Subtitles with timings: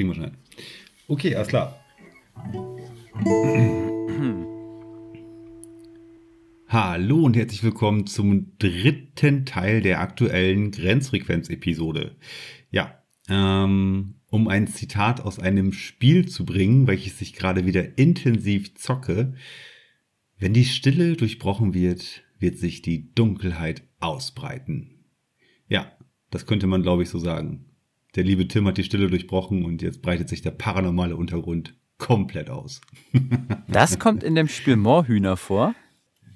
[0.00, 0.32] kriegen wir schon.
[1.08, 1.78] Okay, alles klar.
[6.68, 12.16] Hallo und herzlich willkommen zum dritten Teil der aktuellen Grenzfrequenz-Episode.
[12.70, 18.74] Ja, ähm, um ein Zitat aus einem Spiel zu bringen, welches ich gerade wieder intensiv
[18.76, 19.34] zocke.
[20.38, 25.04] Wenn die Stille durchbrochen wird, wird sich die Dunkelheit ausbreiten.
[25.68, 25.92] Ja,
[26.30, 27.66] das könnte man, glaube ich, so sagen.
[28.16, 32.50] Der liebe Tim hat die Stille durchbrochen und jetzt breitet sich der paranormale Untergrund komplett
[32.50, 32.80] aus.
[33.68, 35.74] das kommt in dem Spiel Moorhühner vor.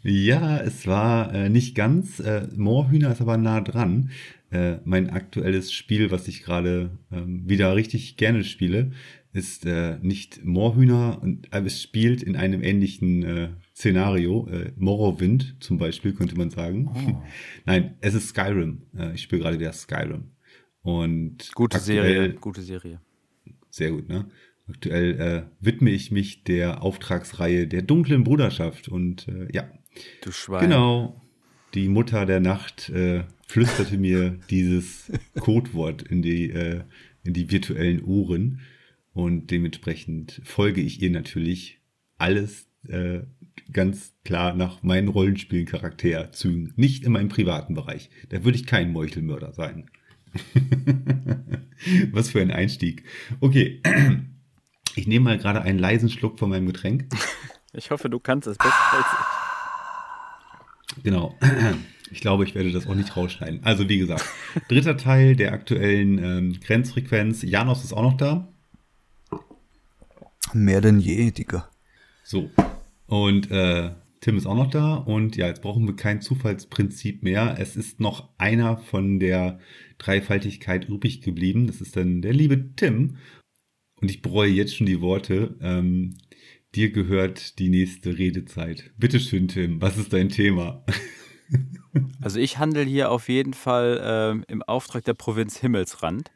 [0.02, 2.20] Ja, es war äh, nicht ganz.
[2.20, 4.10] Äh, Moorhühner ist aber nah dran.
[4.50, 8.92] Äh, mein aktuelles Spiel, was ich gerade ähm, wieder richtig gerne spiele,
[9.32, 14.46] ist äh, nicht Moorhühner, und, aber es spielt in einem ähnlichen äh, Szenario.
[14.48, 16.90] Äh, Morrowind zum Beispiel, könnte man sagen.
[16.94, 17.22] Oh.
[17.64, 18.82] Nein, es ist Skyrim.
[19.14, 20.33] Ich spiele gerade wieder Skyrim.
[20.84, 23.00] Und gute aktuell, Serie, gute Serie.
[23.70, 24.26] Sehr gut, ne?
[24.68, 29.66] Aktuell äh, widme ich mich der Auftragsreihe der dunklen Bruderschaft und äh, ja.
[30.22, 30.60] Du Schwein.
[30.60, 31.20] Genau.
[31.72, 36.82] Die Mutter der Nacht äh, flüsterte mir dieses Codewort in die, äh,
[37.24, 38.60] in die virtuellen Ohren
[39.14, 41.80] und dementsprechend folge ich ihr natürlich
[42.18, 43.20] alles äh,
[43.72, 48.10] ganz klar nach meinen Rollenspielcharakterzügen, nicht in meinem privaten Bereich.
[48.28, 49.90] Da würde ich kein Meuchelmörder sein.
[52.12, 53.04] Was für ein Einstieg.
[53.40, 53.80] Okay.
[54.96, 57.06] Ich nehme mal gerade einen leisen Schluck von meinem Getränk.
[57.72, 59.06] Ich hoffe, du kannst es besser als
[60.96, 61.02] ich.
[61.02, 61.36] Genau.
[62.10, 63.64] Ich glaube, ich werde das auch nicht rausschneiden.
[63.64, 64.24] Also, wie gesagt,
[64.68, 67.42] dritter Teil der aktuellen ähm, Grenzfrequenz.
[67.42, 68.46] Janos ist auch noch da.
[70.52, 71.68] Mehr denn je, Digga.
[72.22, 72.50] So.
[73.08, 73.90] Und äh,
[74.24, 74.94] Tim ist auch noch da.
[74.94, 77.56] Und ja, jetzt brauchen wir kein Zufallsprinzip mehr.
[77.58, 79.58] Es ist noch einer von der
[79.98, 81.66] Dreifaltigkeit übrig geblieben.
[81.66, 83.18] Das ist dann der liebe Tim.
[84.00, 85.58] Und ich bereue jetzt schon die Worte.
[85.60, 86.16] Ähm,
[86.74, 88.94] dir gehört die nächste Redezeit.
[88.96, 89.82] Bitte schön, Tim.
[89.82, 90.84] Was ist dein Thema?
[92.20, 96.32] Also ich handle hier auf jeden Fall ähm, im Auftrag der Provinz Himmelsrand.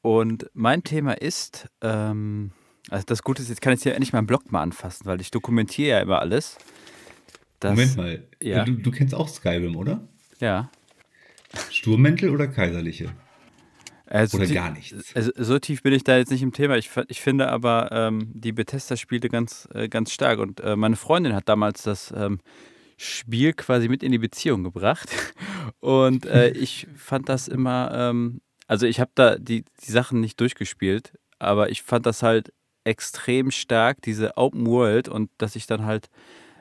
[0.00, 2.52] Und mein Thema ist, ähm,
[2.88, 5.30] also das Gute ist, jetzt kann ich hier endlich meinen Blog mal anfassen, weil ich
[5.30, 6.56] dokumentiere ja immer alles.
[7.60, 8.64] Dass, Moment mal, ja.
[8.64, 10.06] du, du kennst auch Skyrim, oder?
[10.40, 10.70] Ja.
[11.70, 13.12] Sturmmäntel oder kaiserliche?
[14.08, 15.14] Also Oder gar nichts.
[15.16, 16.76] Also so tief bin ich da jetzt nicht im Thema.
[16.76, 20.38] Ich, ich finde aber ähm, die Bethesda-Spiele ganz, äh, ganz stark.
[20.38, 22.38] Und äh, meine Freundin hat damals das ähm,
[22.96, 25.10] Spiel quasi mit in die Beziehung gebracht.
[25.80, 30.40] Und äh, ich fand das immer, ähm, also ich habe da die, die Sachen nicht
[30.40, 32.52] durchgespielt, aber ich fand das halt
[32.84, 36.08] extrem stark, diese Open World und dass ich dann halt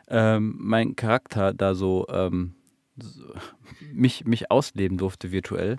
[0.08, 2.56] ähm, meinen Charakter da so, ähm,
[2.98, 3.34] so
[3.94, 5.78] mich, mich ausleben durfte virtuell.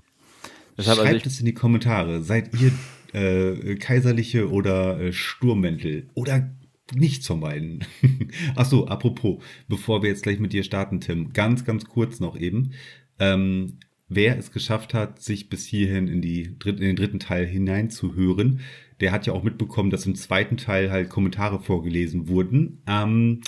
[0.77, 2.23] Deshalb, also Schreibt also es in die Kommentare.
[2.23, 2.73] Seid ihr
[3.13, 6.09] äh, kaiserliche oder äh, Sturmmäntel?
[6.15, 6.51] Oder
[6.95, 7.85] nichts von beiden.
[8.57, 12.39] Ach so, apropos, bevor wir jetzt gleich mit dir starten, Tim, ganz, ganz kurz noch
[12.39, 12.73] eben.
[13.19, 18.61] Ähm, wer es geschafft hat, sich bis hierhin in, die, in den dritten Teil hineinzuhören,
[19.01, 22.83] der hat ja auch mitbekommen, dass im zweiten Teil halt Kommentare vorgelesen wurden.
[22.87, 23.43] Ähm,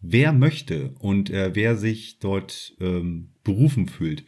[0.00, 4.24] wer möchte und äh, wer sich dort ähm, berufen fühlt,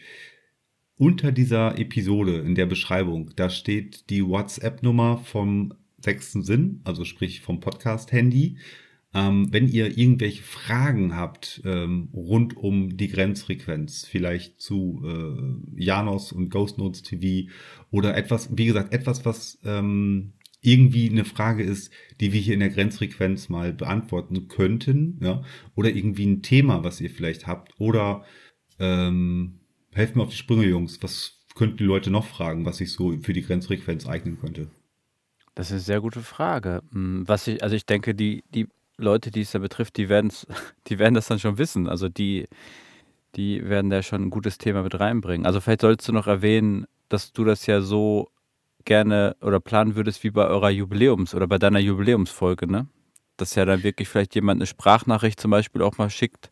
[0.97, 7.41] unter dieser Episode in der Beschreibung, da steht die WhatsApp-Nummer vom sechsten Sinn, also sprich
[7.41, 8.58] vom Podcast-Handy.
[9.12, 16.32] Ähm, wenn ihr irgendwelche Fragen habt ähm, rund um die Grenzfrequenz, vielleicht zu äh, Janos
[16.32, 17.50] und Ghost Notes TV
[17.91, 21.91] oder etwas, wie gesagt, etwas, was ähm, irgendwie eine Frage ist,
[22.21, 25.43] die wir hier in der Grenzfrequenz mal beantworten könnten, ja,
[25.75, 28.25] oder irgendwie ein Thema, was ihr vielleicht habt, oder
[28.79, 29.61] ähm,
[29.93, 31.02] helft mir auf die Sprünge, Jungs.
[31.02, 34.69] Was könnten die Leute noch fragen, was sich so für die Grenzfrequenz eignen könnte?
[35.55, 36.82] Das ist eine sehr gute Frage.
[36.93, 40.31] Hm, was ich, also ich denke, die, die Leute, die es da betrifft, die werden
[40.88, 41.88] die werden das dann schon wissen.
[41.88, 42.46] Also die,
[43.37, 45.46] die werden da schon ein gutes Thema mit reinbringen.
[45.46, 48.31] Also vielleicht solltest du noch erwähnen, dass du das ja so
[48.85, 52.87] gerne oder planen würdest wie bei eurer Jubiläums- oder bei deiner Jubiläumsfolge, ne?
[53.37, 56.50] Dass ja dann wirklich vielleicht jemand eine Sprachnachricht zum Beispiel auch mal schickt,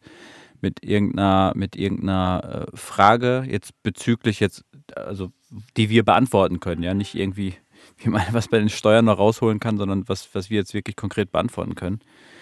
[0.60, 4.64] mit irgendeiner, mit irgendeiner äh, Frage jetzt bezüglich jetzt,
[4.94, 5.30] also
[5.76, 7.54] die wir beantworten können, ja, nicht irgendwie,
[7.98, 10.96] wie man was bei den Steuern noch rausholen kann, sondern was, was wir jetzt wirklich
[10.96, 12.00] konkret beantworten können.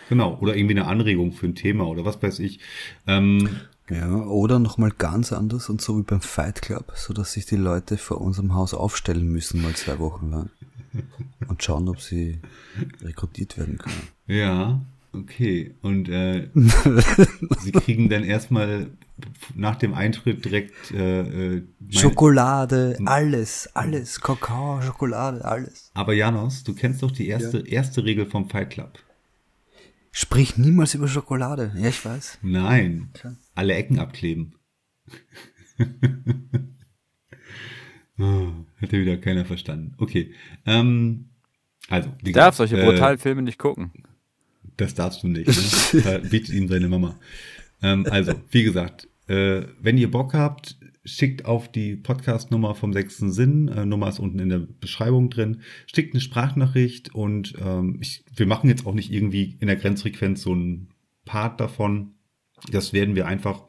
[0.08, 2.60] Genau, oder irgendwie eine Anregung für ein Thema oder was weiß ich.
[3.06, 3.48] Ähm,
[3.90, 7.56] ja, oder nochmal ganz anders und so wie beim Fight Club, so dass sich die
[7.56, 10.50] Leute vor unserem Haus aufstellen müssen, mal zwei Wochen lang.
[11.46, 12.40] Und schauen, ob sie
[13.02, 14.08] rekrutiert werden können.
[14.26, 14.80] Ja,
[15.16, 18.90] Okay, und äh, sie kriegen dann erstmal
[19.54, 25.90] nach dem Eintritt direkt äh, äh Schokolade, alles, alles, Kakao, Schokolade, alles.
[25.94, 27.64] Aber Janos, du kennst doch die erste, ja.
[27.64, 28.98] erste Regel vom Fight Club.
[30.18, 31.72] Sprich niemals über Schokolade.
[31.76, 32.38] Ja, ich weiß.
[32.40, 33.10] Nein.
[33.54, 34.54] Alle Ecken abkleben.
[38.18, 38.48] oh,
[38.78, 39.92] hätte wieder keiner verstanden.
[39.98, 40.32] Okay.
[40.64, 41.26] Ähm,
[41.90, 43.92] also, du darfst solche äh, brutalen Filme nicht gucken.
[44.78, 45.48] Das darfst du nicht.
[45.92, 46.00] Ne?
[46.02, 47.20] Da bietet ihm seine Mama.
[47.82, 53.32] Ähm, also, wie gesagt, äh, wenn ihr Bock habt, schickt auf die Podcast-Nummer vom sechsten
[53.32, 53.68] Sinn.
[53.68, 55.62] Äh, Nummer ist unten in der Beschreibung drin.
[55.86, 60.42] Schickt eine Sprachnachricht und ähm, ich, wir machen jetzt auch nicht irgendwie in der Grenzfrequenz
[60.42, 60.88] so einen
[61.24, 62.14] Part davon.
[62.70, 63.62] Das werden wir einfach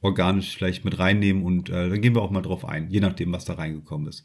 [0.00, 3.32] organisch vielleicht mit reinnehmen und äh, dann gehen wir auch mal drauf ein, je nachdem,
[3.32, 4.24] was da reingekommen ist.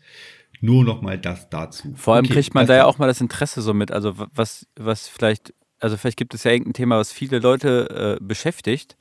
[0.61, 1.93] Nur noch mal das dazu.
[1.95, 4.67] Vor allem okay, kriegt man da ja auch mal das Interesse so mit, also was,
[4.77, 8.95] was vielleicht, also vielleicht gibt es ja irgendein Thema, was viele Leute äh, beschäftigt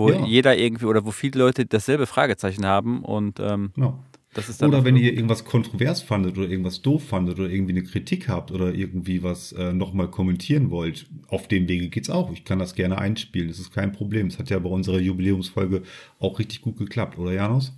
[0.00, 0.24] wo ja.
[0.24, 3.98] jeder irgendwie oder wo viele Leute dasselbe Fragezeichen haben und ähm, ja.
[4.32, 7.72] das ist dann Oder wenn ihr irgendwas kontrovers fandet oder irgendwas doof fandet oder irgendwie
[7.72, 12.32] eine Kritik habt oder irgendwie was äh, nochmal kommentieren wollt, auf dem Wege geht's auch.
[12.32, 14.28] Ich kann das gerne einspielen, das ist kein Problem.
[14.28, 15.82] Es hat ja bei unserer Jubiläumsfolge
[16.18, 17.74] auch richtig gut geklappt, oder Janos?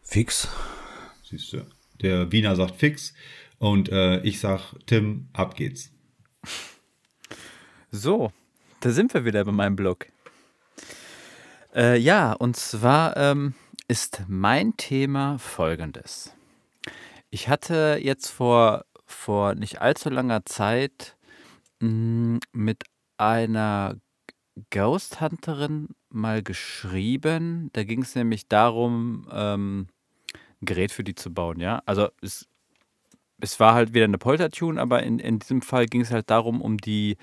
[0.00, 0.48] Fix.
[1.24, 1.66] Siehst du.
[2.00, 3.14] Der Wiener sagt fix
[3.58, 5.90] und äh, ich sag Tim, ab geht's.
[7.90, 8.32] So,
[8.80, 10.06] da sind wir wieder bei meinem Blog.
[11.74, 13.54] Äh, ja, und zwar ähm,
[13.86, 16.34] ist mein Thema folgendes.
[17.30, 21.16] Ich hatte jetzt vor, vor nicht allzu langer Zeit
[21.80, 22.84] mh, hm, mit
[23.18, 23.96] einer
[24.70, 27.70] Ghost Hunterin mal geschrieben.
[27.72, 29.86] Da ging es nämlich darum, ähm,
[30.60, 31.82] ein Gerät für die zu bauen, ja.
[31.86, 32.48] Also es,
[33.40, 36.60] es war halt wieder eine Poltertune, aber in, in diesem Fall ging es halt darum,
[36.60, 37.16] um die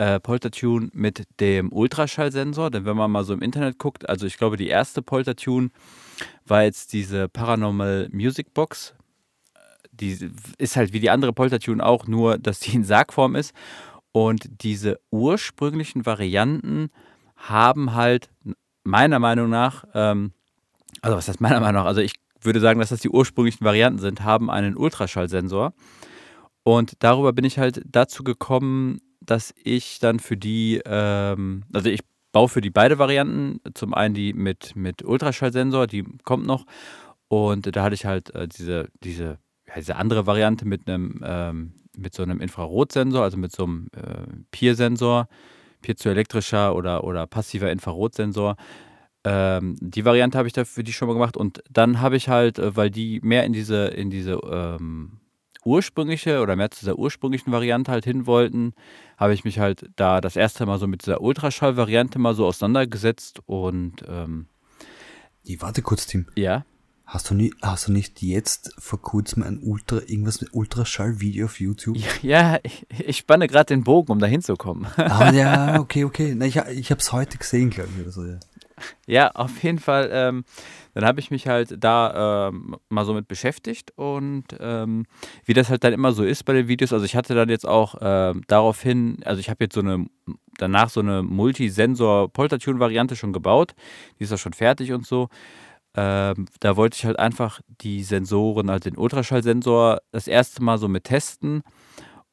[0.00, 2.70] äh, Poltertune mit dem Ultraschallsensor.
[2.70, 5.68] Denn wenn man mal so im Internet guckt, also ich glaube, die erste Poltertune
[6.46, 8.94] war jetzt diese Paranormal Music Box.
[9.92, 13.54] Die ist halt wie die andere Poltertune auch, nur dass die in Sargform ist.
[14.10, 16.88] Und diese ursprünglichen Varianten
[17.36, 18.30] haben halt
[18.82, 20.32] meiner Meinung nach, ähm,
[21.02, 23.98] also was heißt meiner Meinung nach, also ich würde sagen, dass das die ursprünglichen Varianten
[23.98, 25.74] sind, haben einen Ultraschallsensor.
[26.62, 32.00] Und darüber bin ich halt dazu gekommen, dass ich dann für die, ähm, also ich
[32.32, 33.60] baue für die beide Varianten.
[33.74, 36.66] Zum einen die mit, mit Ultraschallsensor, die kommt noch.
[37.28, 39.38] Und da hatte ich halt äh, diese, diese,
[39.68, 43.88] ja, diese andere Variante mit einem, ähm, mit so einem Infrarotsensor, also mit so einem
[43.94, 45.28] äh, Peer-Sensor,
[45.82, 48.56] piezoelektrischer oder, oder passiver Infrarotsensor.
[49.22, 52.28] Ähm, die Variante habe ich da für die schon mal gemacht und dann habe ich
[52.28, 55.19] halt, äh, weil die mehr in diese, in diese ähm,
[55.64, 58.74] ursprüngliche oder mehr zu dieser ursprünglichen Variante halt hin wollten,
[59.16, 63.40] habe ich mich halt da das erste Mal so mit dieser Ultraschall-Variante mal so auseinandergesetzt
[63.46, 64.46] und ähm,
[65.46, 66.26] die, warte kurz, Tim.
[66.36, 66.64] Ja.
[67.06, 71.58] Hast du, nie, hast du nicht jetzt vor kurzem ein Ultra, irgendwas mit Ultraschall-Video auf
[71.58, 71.96] YouTube?
[72.22, 74.86] Ja, ich, ich spanne gerade den Bogen, um da hinzukommen.
[74.96, 76.34] Ah, ja, okay, okay.
[76.36, 78.38] Na, ich ich habe es heute gesehen, glaube ich, oder so, ja.
[79.06, 80.10] Ja, auf jeden Fall.
[80.12, 80.44] Ähm,
[80.94, 85.06] dann habe ich mich halt da ähm, mal so mit beschäftigt und ähm,
[85.44, 86.92] wie das halt dann immer so ist bei den Videos.
[86.92, 90.06] Also ich hatte dann jetzt auch ähm, daraufhin, also ich habe jetzt so eine,
[90.58, 93.74] danach so eine Multisensor-Poltertune-Variante schon gebaut.
[94.18, 95.28] Die ist auch schon fertig und so.
[95.94, 100.88] Ähm, da wollte ich halt einfach die Sensoren, also den Ultraschallsensor, das erste Mal so
[100.88, 101.62] mit testen.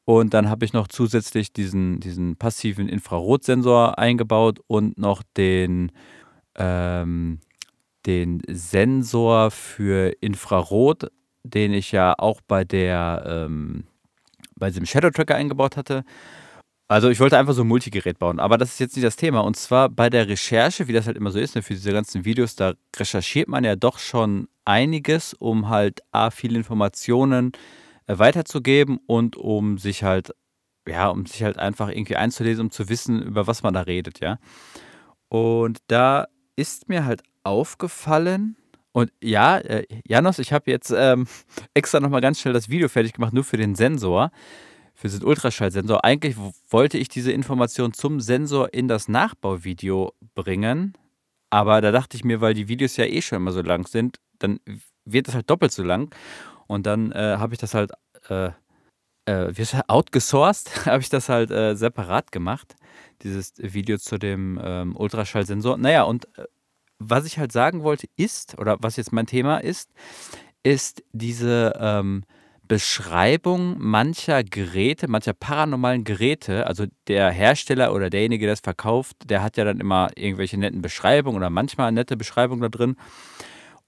[0.04, 5.92] Und dann habe ich noch zusätzlich diesen, diesen passiven Infrarotsensor eingebaut und noch den
[6.58, 7.40] ähm,
[8.06, 11.10] den Sensor für Infrarot,
[11.44, 13.84] den ich ja auch bei der ähm,
[14.56, 16.04] bei diesem Shadow Tracker eingebaut hatte.
[16.88, 19.40] Also ich wollte einfach so ein Multigerät bauen, aber das ist jetzt nicht das Thema.
[19.40, 22.24] Und zwar bei der Recherche, wie das halt immer so ist, ne, für diese ganzen
[22.24, 27.52] Videos, da recherchiert man ja doch schon einiges, um halt A, viele Informationen
[28.06, 30.34] äh, weiterzugeben und um sich halt,
[30.88, 34.20] ja, um sich halt einfach irgendwie einzulesen, um zu wissen, über was man da redet,
[34.20, 34.38] ja.
[35.28, 36.26] Und da
[36.58, 38.56] ist mir halt aufgefallen,
[38.92, 41.28] und ja, äh, Janos, ich habe jetzt ähm,
[41.74, 44.32] extra nochmal ganz schnell das Video fertig gemacht, nur für den Sensor,
[44.94, 46.04] für den Ultraschallsensor.
[46.04, 46.36] Eigentlich
[46.68, 50.94] wollte ich diese Information zum Sensor in das Nachbauvideo bringen,
[51.50, 54.18] aber da dachte ich mir, weil die Videos ja eh schon immer so lang sind,
[54.40, 54.58] dann
[55.04, 56.12] wird das halt doppelt so lang.
[56.66, 57.92] Und dann äh, habe ich das halt,
[58.28, 58.50] äh,
[59.26, 59.52] äh,
[59.86, 62.74] outgesourced, habe ich das halt äh, separat gemacht
[63.22, 65.78] dieses Video zu dem ähm, Ultraschallsensor.
[65.78, 66.44] Naja, und äh,
[66.98, 69.90] was ich halt sagen wollte ist, oder was jetzt mein Thema ist,
[70.62, 72.24] ist diese ähm,
[72.68, 79.42] Beschreibung mancher Geräte, mancher paranormalen Geräte, also der Hersteller oder derjenige, der es verkauft, der
[79.42, 82.96] hat ja dann immer irgendwelche netten Beschreibungen oder manchmal nette Beschreibungen da drin.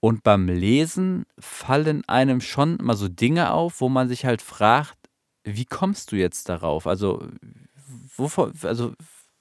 [0.00, 4.96] Und beim Lesen fallen einem schon mal so Dinge auf, wo man sich halt fragt,
[5.44, 6.86] wie kommst du jetzt darauf?
[6.86, 7.22] Also,
[8.16, 8.94] wovon, also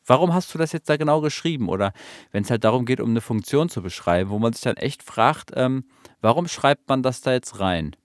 [0.10, 1.70] warum hast du das jetzt da genau geschrieben?
[1.70, 1.94] Oder
[2.32, 5.04] wenn es halt darum geht, um eine Funktion zu beschreiben, wo man sich dann echt
[5.04, 5.86] fragt, ähm,
[6.22, 7.96] warum schreibt man das da jetzt rein?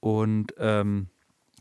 [0.00, 1.08] Und ähm,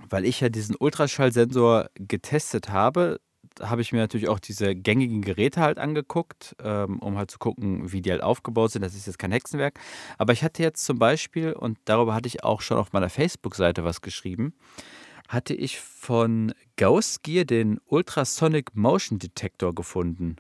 [0.10, 3.20] weil ich ja diesen Ultraschallsensor getestet habe,
[3.62, 7.92] habe ich mir natürlich auch diese gängigen Geräte halt angeguckt, ähm, um halt zu gucken,
[7.92, 8.84] wie die halt aufgebaut sind.
[8.84, 9.78] Das ist jetzt kein Hexenwerk.
[10.18, 13.84] Aber ich hatte jetzt zum Beispiel, und darüber hatte ich auch schon auf meiner Facebook-Seite
[13.84, 14.54] was geschrieben,
[15.30, 20.38] hatte ich von Gauss Gear den Ultrasonic Motion Detector gefunden.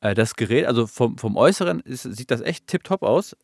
[0.00, 3.36] Äh, das Gerät, also vom, vom Äußeren ist, sieht das echt tipptopp aus.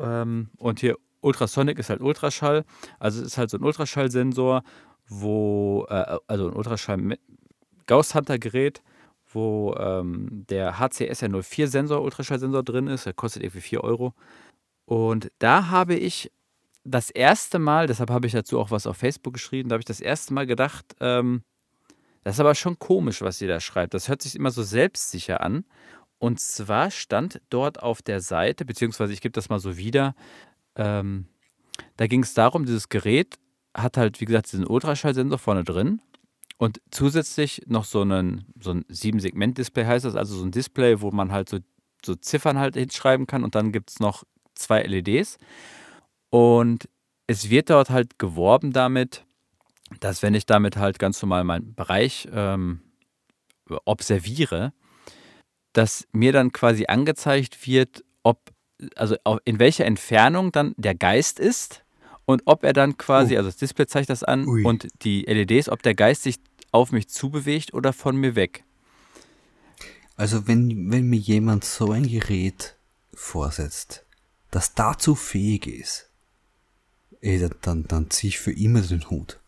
[0.00, 2.64] Ähm, und hier Ultrasonic ist halt Ultraschall.
[2.98, 4.62] Also es ist halt so ein Ultraschallsensor,
[5.06, 7.18] wo, äh, also ein Ultraschall
[7.86, 8.82] Gauss Hunter Gerät,
[9.34, 13.04] wo ähm, der HCSR04 Sensor, Ultraschallsensor drin ist.
[13.04, 14.14] Der kostet irgendwie 4 Euro.
[14.86, 16.32] Und da habe ich
[16.84, 19.86] das erste Mal, deshalb habe ich dazu auch was auf Facebook geschrieben, da habe ich
[19.86, 21.42] das erste Mal gedacht, ähm,
[22.22, 23.92] das ist aber schon komisch, was sie da schreibt.
[23.92, 25.64] Das hört sich immer so selbstsicher an.
[26.18, 30.14] Und zwar stand dort auf der Seite, beziehungsweise ich gebe das mal so wieder,
[30.74, 31.26] ähm,
[31.96, 33.36] da ging es darum, dieses Gerät
[33.74, 36.00] hat halt, wie gesagt, diesen Ultraschallsensor vorne drin
[36.56, 41.10] und zusätzlich noch so, einen, so ein Sieben-Segment-Display heißt das, also so ein Display, wo
[41.10, 41.58] man halt so,
[42.04, 44.24] so Ziffern halt hinschreiben kann und dann gibt es noch
[44.54, 45.38] zwei LEDs.
[46.34, 46.88] Und
[47.28, 49.24] es wird dort halt geworben damit,
[50.00, 52.80] dass wenn ich damit halt ganz normal meinen Bereich ähm,
[53.84, 54.72] observiere,
[55.74, 58.50] dass mir dann quasi angezeigt wird, ob
[58.96, 61.84] also in welcher Entfernung dann der Geist ist
[62.24, 63.36] und ob er dann quasi, oh.
[63.36, 64.64] also das Display zeigt das an Ui.
[64.64, 66.40] und die LEDs, ob der Geist sich
[66.72, 68.64] auf mich zubewegt oder von mir weg.
[70.16, 72.74] Also wenn, wenn mir jemand so ein Gerät
[73.12, 74.04] vorsetzt,
[74.50, 76.10] das dazu fähig ist,
[77.24, 79.40] ey, dann, dann, dann ziehe ich für immer den Hut.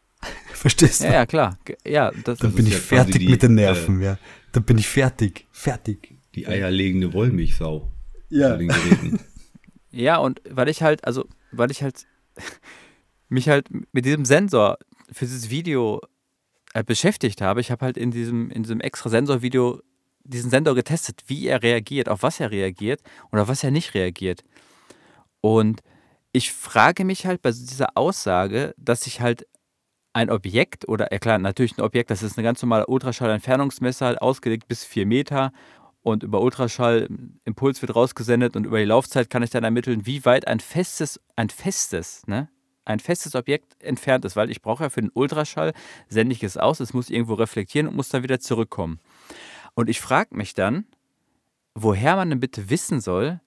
[0.52, 1.06] Verstehst du?
[1.06, 1.58] Ja, ja klar.
[1.84, 4.18] Ja, das, dann das bin ich ja fertig die, mit den Nerven, äh, ja.
[4.52, 5.46] Dann bin ich fertig.
[5.50, 6.14] Fertig.
[6.34, 7.92] Die eierlegende Wollmilchsau
[8.34, 8.58] ja.
[9.90, 12.06] ja, und weil ich halt, also, weil ich halt
[13.28, 14.78] mich halt mit diesem Sensor
[15.12, 16.00] für dieses Video
[16.72, 19.80] äh, beschäftigt habe, ich habe halt in diesem, in diesem extra Sensor-Video
[20.24, 23.94] diesen Sensor getestet, wie er reagiert, auf was er reagiert und auf was er nicht
[23.94, 24.42] reagiert.
[25.40, 25.82] Und
[26.34, 29.46] ich frage mich halt bei dieser Aussage, dass ich halt
[30.12, 34.66] ein Objekt oder, ja natürlich ein Objekt, das ist eine ganz normale Ultraschallentfernungsmesser, halt ausgelegt
[34.66, 35.52] bis 4 Meter
[36.02, 37.08] und über Ultraschall
[37.44, 41.20] Impuls wird rausgesendet und über die Laufzeit kann ich dann ermitteln, wie weit ein festes,
[41.36, 42.50] ein festes, ne?
[42.84, 45.72] Ein festes Objekt entfernt ist, weil ich brauche ja für den Ultraschall,
[46.08, 48.98] sende ich es aus, es muss irgendwo reflektieren und muss dann wieder zurückkommen.
[49.74, 50.84] Und ich frage mich dann,
[51.74, 53.40] woher man denn bitte wissen soll,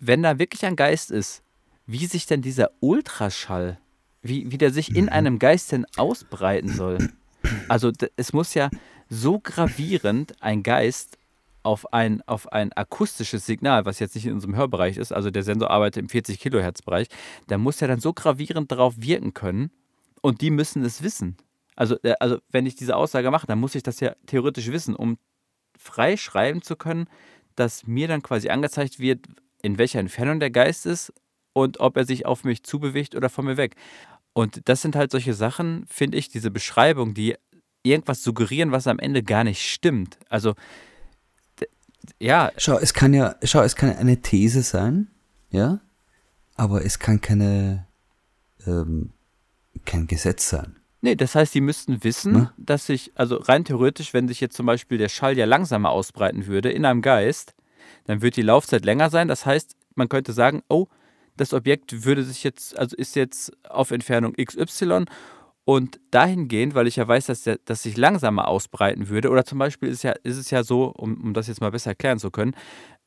[0.00, 1.43] wenn da wirklich ein Geist ist,
[1.86, 3.78] wie sich denn dieser Ultraschall,
[4.22, 5.12] wie, wie der sich in mhm.
[5.12, 6.98] einem Geist denn ausbreiten soll.
[7.68, 8.70] Also es muss ja
[9.10, 11.18] so gravierend ein Geist
[11.62, 15.42] auf ein, auf ein akustisches Signal, was jetzt nicht in unserem Hörbereich ist, also der
[15.42, 17.08] Sensor arbeitet im 40 Kilohertz Bereich,
[17.48, 19.70] der muss ja dann so gravierend darauf wirken können
[20.20, 21.36] und die müssen es wissen.
[21.74, 24.94] Also, äh, also wenn ich diese Aussage mache, dann muss ich das ja theoretisch wissen,
[24.94, 25.18] um
[25.76, 27.08] frei schreiben zu können,
[27.56, 29.26] dass mir dann quasi angezeigt wird,
[29.62, 31.12] in welcher Entfernung der Geist ist
[31.54, 33.76] und ob er sich auf mich zubewegt oder von mir weg.
[34.34, 37.36] Und das sind halt solche Sachen, finde ich, diese Beschreibung, die
[37.82, 40.18] irgendwas suggerieren, was am Ende gar nicht stimmt.
[40.28, 40.54] Also
[42.18, 42.52] ja.
[42.58, 45.08] Schau, es kann ja, schau, es kann eine These sein,
[45.50, 45.80] ja,
[46.56, 47.86] aber es kann keine,
[48.66, 49.10] ähm,
[49.84, 50.76] kein Gesetz sein.
[51.00, 52.54] Nee, das heißt, die müssten wissen, Na?
[52.56, 56.46] dass sich, also rein theoretisch, wenn sich jetzt zum Beispiel der Schall ja langsamer ausbreiten
[56.46, 57.54] würde in einem Geist,
[58.06, 59.28] dann wird die Laufzeit länger sein.
[59.28, 60.88] Das heißt, man könnte sagen, oh,
[61.36, 65.04] das Objekt würde sich jetzt, also ist jetzt auf Entfernung XY
[65.64, 69.58] und dahingehend, weil ich ja weiß, dass, der, dass sich langsamer ausbreiten würde, oder zum
[69.58, 72.30] Beispiel ist, ja, ist es ja so, um, um das jetzt mal besser erklären zu
[72.30, 72.54] können,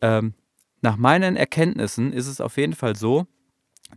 [0.01, 0.33] ähm,
[0.81, 3.25] nach meinen Erkenntnissen ist es auf jeden Fall so,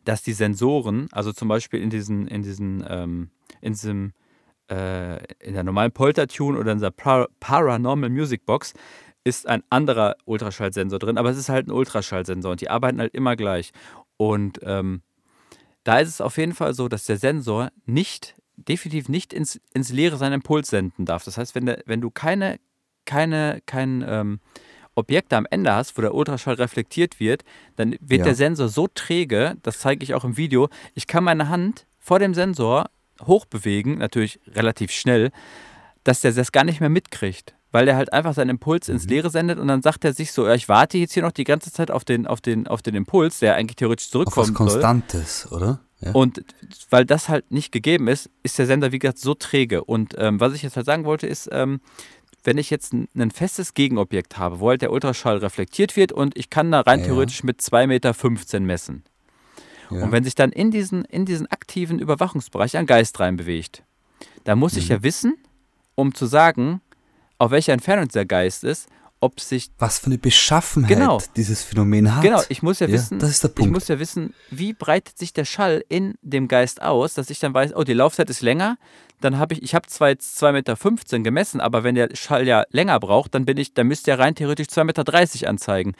[0.04, 4.12] dass die Sensoren, also zum Beispiel in diesen, in diesen, ähm, in diesem,
[4.70, 8.72] äh, in der normalen Poltertune oder in der Par Paranormal Music Box
[9.24, 13.14] ist ein anderer Ultraschallsensor drin, aber es ist halt ein Ultraschallsensor und die arbeiten halt
[13.14, 13.72] immer gleich.
[14.20, 15.00] Und ähm,
[15.82, 19.88] da ist es auf jeden Fall so, dass der Sensor nicht definitiv nicht ins, ins
[19.88, 21.24] Leere seinen Impuls senden darf.
[21.24, 22.60] Das heißt, wenn, der, wenn du keine,
[23.06, 24.40] keine, kein ähm,
[24.94, 27.44] Objekt am Ende hast, wo der Ultraschall reflektiert wird,
[27.76, 28.24] dann wird ja.
[28.24, 32.18] der Sensor so träge, das zeige ich auch im Video, ich kann meine Hand vor
[32.18, 32.90] dem Sensor
[33.22, 35.30] hochbewegen, natürlich relativ schnell,
[36.04, 37.54] dass der das gar nicht mehr mitkriegt.
[37.72, 39.10] Weil der halt einfach seinen Impuls ins mhm.
[39.10, 41.44] Leere sendet und dann sagt er sich so, ja, ich warte jetzt hier noch die
[41.44, 44.38] ganze Zeit auf den, auf den, auf den Impuls, der eigentlich theoretisch zurückkommt.
[44.38, 45.58] Auf was Konstantes, soll.
[45.58, 45.80] oder?
[46.00, 46.12] Ja.
[46.12, 46.42] Und
[46.88, 49.84] weil das halt nicht gegeben ist, ist der Sender, wie gesagt, so träge.
[49.84, 51.80] Und ähm, was ich jetzt halt sagen wollte, ist, ähm,
[52.42, 56.36] wenn ich jetzt ein, ein, festes Gegenobjekt habe, wo halt der Ultraschall reflektiert wird und
[56.38, 59.04] ich kann da rein ja, theoretisch mit 2,15 Meter messen.
[59.90, 60.04] Ja.
[60.04, 63.82] Und wenn sich dann in diesen, in diesen aktiven Überwachungsbereich ein Geist reinbewegt,
[64.44, 64.78] da muss mhm.
[64.78, 65.36] ich ja wissen,
[65.96, 66.80] um zu sagen,
[67.40, 69.70] auf welcher Entfernung dieser Geist ist, ob sich.
[69.78, 72.22] Was für eine Beschaffenheit genau, dieses Phänomen hat.
[72.22, 73.66] Genau, ich muss ja, ja wissen, das ist der Punkt.
[73.66, 77.38] ich muss ja wissen, wie breitet sich der Schall in dem Geist aus, dass ich
[77.38, 78.76] dann weiß, oh, die Laufzeit ist länger,
[79.22, 82.64] dann habe ich, ich habe zwar jetzt 2,15 Meter gemessen, aber wenn der Schall ja
[82.70, 85.94] länger braucht, dann bin ich, dann müsste er rein theoretisch 2,30 Meter anzeigen.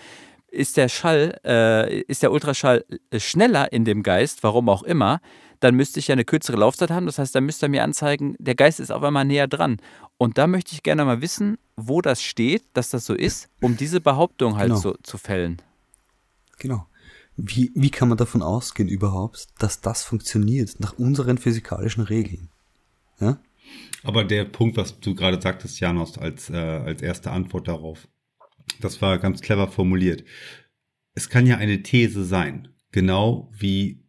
[0.51, 5.21] Ist der Schall, äh, ist der Ultraschall äh, schneller in dem Geist, warum auch immer,
[5.61, 7.07] dann müsste ich ja eine kürzere Laufzeit haben.
[7.07, 9.77] Das heißt, dann müsste er mir anzeigen, der Geist ist auf einmal näher dran.
[10.17, 13.77] Und da möchte ich gerne mal wissen, wo das steht, dass das so ist, um
[13.77, 14.81] diese Behauptung halt genau.
[14.81, 15.63] so, zu fällen.
[16.59, 16.87] Genau.
[17.37, 22.49] Wie, wie kann man davon ausgehen überhaupt, dass das funktioniert nach unseren physikalischen Regeln?
[23.19, 23.39] Ja?
[24.03, 28.09] Aber der Punkt, was du gerade sagtest, Janos, als, äh, als erste Antwort darauf,
[28.81, 30.25] das war ganz clever formuliert.
[31.15, 34.05] Es kann ja eine These sein, genau wie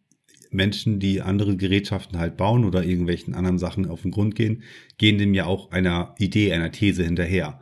[0.52, 4.64] Menschen, die andere Gerätschaften halt bauen oder irgendwelchen anderen Sachen auf den Grund gehen,
[4.98, 7.62] gehen dem ja auch einer Idee, einer These hinterher.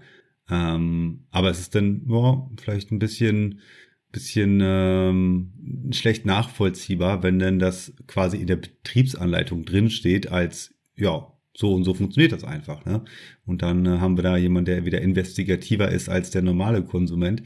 [0.49, 3.59] Ähm, aber es ist dann ja, vielleicht ein bisschen,
[4.11, 11.31] bisschen ähm, schlecht nachvollziehbar, wenn denn das quasi in der Betriebsanleitung drin steht als ja
[11.59, 12.85] so und so funktioniert das einfach.
[12.85, 13.03] Ne?
[13.45, 17.43] Und dann äh, haben wir da jemand, der wieder investigativer ist als der normale Konsument,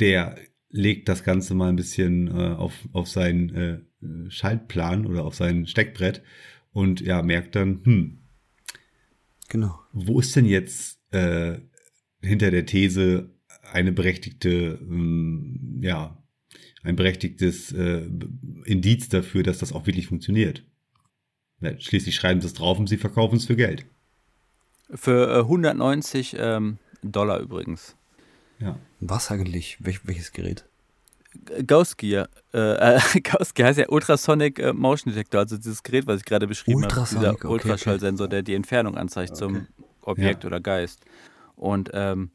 [0.00, 0.36] der
[0.70, 3.78] legt das Ganze mal ein bisschen äh, auf, auf seinen äh,
[4.28, 6.22] Schaltplan oder auf sein Steckbrett
[6.72, 8.18] und ja, merkt dann, hm,
[9.48, 9.78] genau.
[9.92, 11.58] wo ist denn jetzt äh,
[12.22, 13.30] hinter der These
[13.70, 16.20] eine berechtigte, ähm, ja,
[16.82, 18.02] ein berechtigtes äh,
[18.64, 20.64] Indiz dafür, dass das auch wirklich funktioniert?
[21.78, 23.84] Schließlich schreiben sie es drauf und sie verkaufen es für Geld.
[24.94, 27.96] Für äh, 190 ähm, Dollar übrigens.
[28.58, 28.78] Ja.
[29.00, 29.78] Was eigentlich?
[29.80, 30.64] Welch, welches Gerät?
[31.66, 32.28] Ghost Gear.
[32.52, 36.24] Äh, äh, Ghost Gear heißt ja Ultrasonic äh, Motion Detector, also dieses Gerät, was ich
[36.24, 37.06] gerade beschrieben habe.
[37.08, 38.36] Dieser okay, Ultraschallsensor, okay.
[38.36, 39.38] der die Entfernung anzeigt okay.
[39.38, 39.66] zum
[40.02, 40.48] Objekt ja.
[40.48, 41.00] oder Geist.
[41.56, 42.30] Und ähm,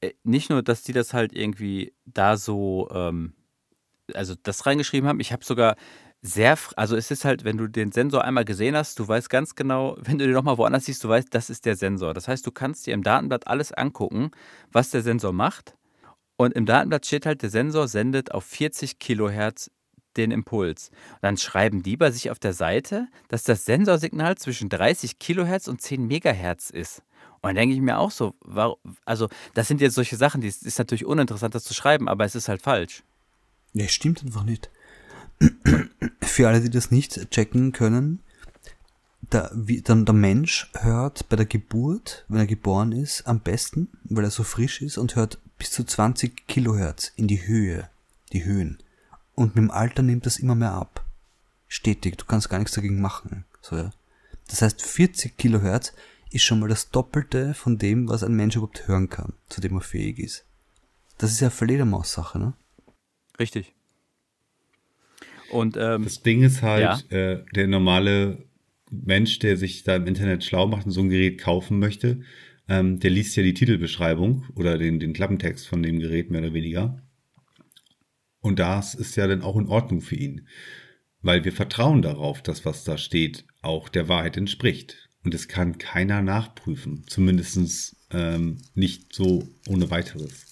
[0.00, 3.34] äh, nicht nur, dass die das halt irgendwie da so, ähm,
[4.14, 5.76] also das reingeschrieben haben, ich habe sogar
[6.22, 9.54] sehr, also es ist halt, wenn du den Sensor einmal gesehen hast, du weißt ganz
[9.54, 12.14] genau, wenn du den nochmal woanders siehst, du weißt, das ist der Sensor.
[12.14, 14.30] Das heißt, du kannst dir im Datenblatt alles angucken,
[14.70, 15.74] was der Sensor macht
[16.40, 19.70] und im Datenblatt steht halt, der Sensor sendet auf 40 Kilohertz
[20.16, 20.88] den Impuls.
[20.88, 25.68] Und dann schreiben die bei sich auf der Seite, dass das Sensorsignal zwischen 30 Kilohertz
[25.68, 27.02] und 10 Megahertz ist.
[27.42, 28.36] Und dann denke ich mir auch so,
[29.04, 32.34] also das sind jetzt solche Sachen, die ist natürlich uninteressant, das zu schreiben, aber es
[32.34, 33.02] ist halt falsch.
[33.74, 34.70] Ja, stimmt einfach nicht.
[36.22, 38.20] Für alle, die das nicht checken können,
[39.32, 43.88] der, wie, dann der Mensch hört bei der Geburt, wenn er geboren ist, am besten,
[44.04, 47.88] weil er so frisch ist und hört bis zu 20 Kilohertz in die Höhe,
[48.32, 48.78] die Höhen.
[49.34, 51.04] Und mit dem Alter nimmt das immer mehr ab.
[51.68, 53.44] Stetig, du kannst gar nichts dagegen machen.
[53.60, 53.90] So, ja.
[54.48, 55.92] Das heißt, 40 Kilohertz
[56.30, 59.76] ist schon mal das Doppelte von dem, was ein Mensch überhaupt hören kann, zu dem
[59.76, 60.44] er fähig ist.
[61.18, 62.54] Das ist ja Fledermaus-Sache, ne?
[63.38, 63.74] Richtig.
[65.50, 67.16] Und ähm, das Ding ist halt, ja.
[67.16, 68.44] äh, der normale
[68.90, 72.22] Mensch, der sich da im Internet schlau macht und so ein Gerät kaufen möchte,
[72.68, 76.54] ähm, der liest ja die Titelbeschreibung oder den, den Klappentext von dem Gerät mehr oder
[76.54, 77.02] weniger.
[78.40, 80.46] Und das ist ja dann auch in Ordnung für ihn.
[81.20, 85.10] Weil wir vertrauen darauf, dass was da steht, auch der Wahrheit entspricht.
[85.22, 87.04] Und es kann keiner nachprüfen.
[87.06, 90.46] Zumindest ähm, nicht so ohne weiteres.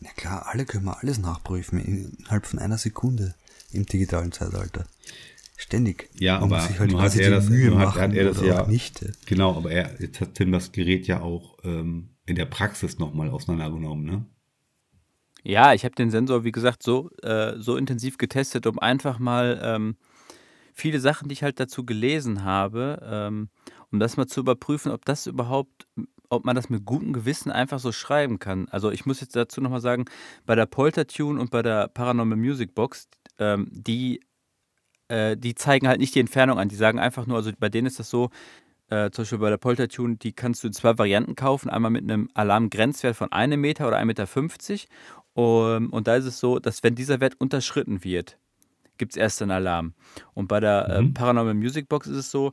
[0.00, 3.34] Ja klar, alle können wir alles nachprüfen innerhalb von einer Sekunde
[3.76, 4.86] im digitalen Zeitalter.
[5.56, 6.10] Ständig.
[6.18, 9.04] Ja, Man aber halt nur hat er das, Mühe hat, hat er das ja nicht.
[9.26, 13.30] Genau, aber er, jetzt hat Tim das Gerät ja auch ähm, in der Praxis nochmal
[13.30, 14.26] auseinandergenommen, ne?
[15.42, 19.60] Ja, ich habe den Sensor, wie gesagt, so, äh, so intensiv getestet, um einfach mal
[19.62, 19.96] ähm,
[20.74, 23.48] viele Sachen, die ich halt dazu gelesen habe, ähm,
[23.92, 25.86] um das mal zu überprüfen, ob das überhaupt,
[26.28, 28.68] ob man das mit gutem Gewissen einfach so schreiben kann.
[28.70, 30.06] Also ich muss jetzt dazu nochmal sagen,
[30.46, 34.20] bei der Poltertune und bei der Paranormal Music Box, ähm, die
[35.08, 36.68] äh, die zeigen halt nicht die Entfernung an.
[36.68, 38.30] Die sagen einfach nur, also bei denen ist das so,
[38.88, 41.70] äh, zum Beispiel bei der Poltertune, die kannst du in zwei Varianten kaufen.
[41.70, 44.88] Einmal mit einem Alarmgrenzwert von einem Meter oder 1,50 Meter.
[45.34, 48.38] Um, und da ist es so, dass wenn dieser Wert unterschritten wird,
[48.96, 49.92] gibt es erst einen Alarm.
[50.32, 51.08] Und bei der mhm.
[51.08, 52.52] äh, Paranormal Music Box ist es so,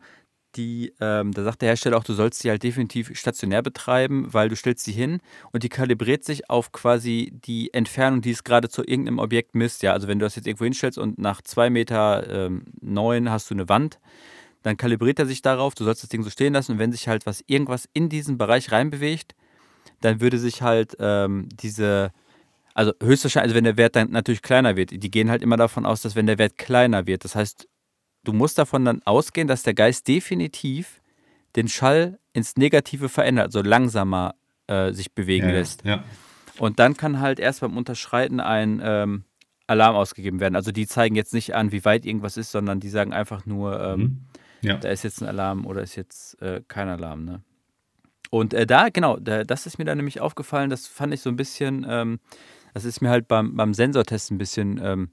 [0.56, 4.50] die, ähm, da sagt der Hersteller auch, du sollst sie halt definitiv stationär betreiben, weil
[4.50, 5.20] du stellst sie hin
[5.52, 9.84] und die kalibriert sich auf quasi die Entfernung, die es gerade zu irgendeinem Objekt misst.
[9.84, 13.50] Ja, also wenn du das jetzt irgendwo hinstellst und nach zwei Meter ähm, neun hast
[13.50, 14.00] du eine Wand,
[14.62, 17.08] dann kalibriert er sich darauf, du sollst das Ding so stehen lassen und wenn sich
[17.08, 19.36] halt was irgendwas in diesen Bereich reinbewegt,
[20.02, 22.12] dann würde sich halt ähm, diese
[22.74, 25.86] also höchstwahrscheinlich, also wenn der Wert dann natürlich kleiner wird, die gehen halt immer davon
[25.86, 27.68] aus, dass wenn der Wert kleiner wird, das heißt,
[28.24, 31.02] du musst davon dann ausgehen, dass der Geist definitiv
[31.56, 34.36] den Schall ins Negative verändert, also langsamer
[34.68, 35.86] äh, sich bewegen ja, lässt.
[35.86, 36.04] Ja.
[36.58, 39.24] Und dann kann halt erst beim Unterschreiten ein ähm,
[39.68, 40.56] Alarm ausgegeben werden.
[40.56, 43.80] Also die zeigen jetzt nicht an, wie weit irgendwas ist, sondern die sagen einfach nur,
[43.82, 44.20] ähm, mhm.
[44.62, 44.78] ja.
[44.78, 47.26] da ist jetzt ein Alarm oder ist jetzt äh, kein Alarm.
[47.26, 47.42] Ne?
[48.30, 51.30] Und äh, da, genau, da, das ist mir dann nämlich aufgefallen, das fand ich so
[51.30, 52.20] ein bisschen, ähm,
[52.74, 55.12] das ist mir halt beim, beim Sensortest ein bisschen ähm,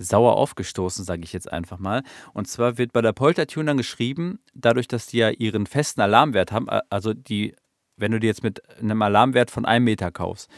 [0.00, 2.02] sauer aufgestoßen, sage ich jetzt einfach mal.
[2.32, 6.52] Und zwar wird bei der Poltertune dann geschrieben, dadurch, dass die ja ihren festen Alarmwert
[6.52, 7.54] haben, also die,
[7.96, 10.50] wenn du die jetzt mit einem Alarmwert von einem Meter kaufst,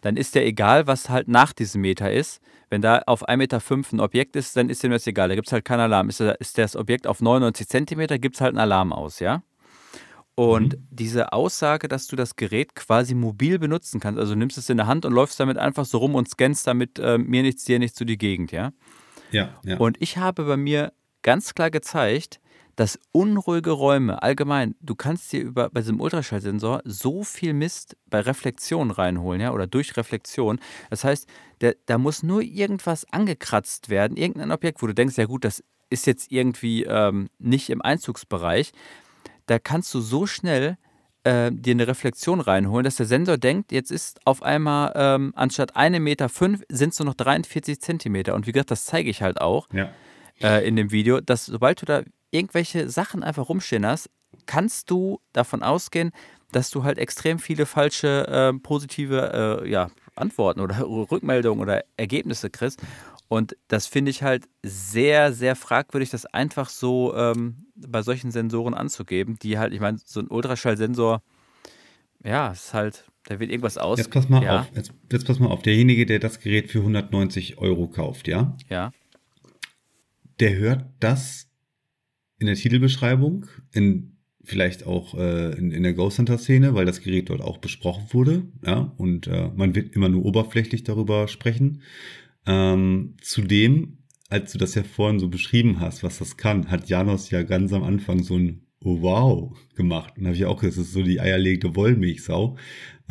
[0.00, 2.40] dann ist ja egal, was halt nach diesem Meter ist.
[2.70, 3.60] Wenn da auf 1,5 Meter
[3.92, 5.28] ein Objekt ist, dann ist dem das egal.
[5.28, 6.08] Da gibt es halt keinen Alarm.
[6.08, 9.42] Ist, ist das Objekt auf 99 Zentimeter, gibt es halt einen Alarm aus, ja?
[10.38, 10.86] Und mhm.
[10.88, 14.86] diese Aussage, dass du das Gerät quasi mobil benutzen kannst, also nimmst es in der
[14.86, 17.98] Hand und läufst damit einfach so rum und scannst damit äh, mir nichts, dir nichts
[17.98, 18.72] zu die Gegend, ja?
[19.32, 19.78] Ja, ja.
[19.78, 22.38] Und ich habe bei mir ganz klar gezeigt,
[22.76, 28.20] dass unruhige Räume allgemein, du kannst dir über, bei diesem Ultraschallsensor so viel Mist bei
[28.20, 30.60] Reflexion reinholen, ja, oder durch Reflexion.
[30.88, 31.28] Das heißt,
[31.62, 35.64] der, da muss nur irgendwas angekratzt werden, irgendein Objekt, wo du denkst, ja gut, das
[35.90, 38.72] ist jetzt irgendwie ähm, nicht im Einzugsbereich
[39.48, 40.76] da kannst du so schnell
[41.24, 45.76] äh, dir eine Reflexion reinholen, dass der Sensor denkt, jetzt ist auf einmal ähm, anstatt
[45.76, 46.28] 1,5 Meter
[46.68, 48.34] sind es nur noch 43 Zentimeter.
[48.34, 49.90] Und wie gesagt, das zeige ich halt auch ja.
[50.40, 54.10] äh, in dem Video, dass sobald du da irgendwelche Sachen einfach rumstehen hast,
[54.46, 56.12] kannst du davon ausgehen,
[56.52, 60.80] dass du halt extrem viele falsche äh, positive äh, ja, Antworten oder
[61.10, 62.80] Rückmeldungen oder Ergebnisse kriegst.
[63.28, 68.74] Und das finde ich halt sehr, sehr fragwürdig, das einfach so ähm, bei solchen Sensoren
[68.74, 71.22] anzugeben, die halt, ich meine, so ein Ultraschallsensor,
[72.24, 73.98] ja, ist halt, da wird irgendwas aus.
[73.98, 74.60] Jetzt pass mal ja.
[74.60, 78.56] auf, jetzt, jetzt pass mal auf, derjenige, der das Gerät für 190 Euro kauft, ja?
[78.70, 78.92] Ja.
[80.40, 81.48] Der hört das
[82.38, 87.02] in der Titelbeschreibung, in vielleicht auch äh, in, in der Ghost Hunter Szene, weil das
[87.02, 91.82] Gerät dort auch besprochen wurde, ja, und äh, man wird immer nur oberflächlich darüber sprechen.
[92.48, 93.98] Ähm, zudem,
[94.30, 97.72] als du das ja vorhin so beschrieben hast, was das kann, hat Janos ja ganz
[97.74, 100.14] am Anfang so ein oh, Wow gemacht.
[100.16, 102.56] Und habe ich auch gesagt, das ist so die eierlegte Wollmilchsau.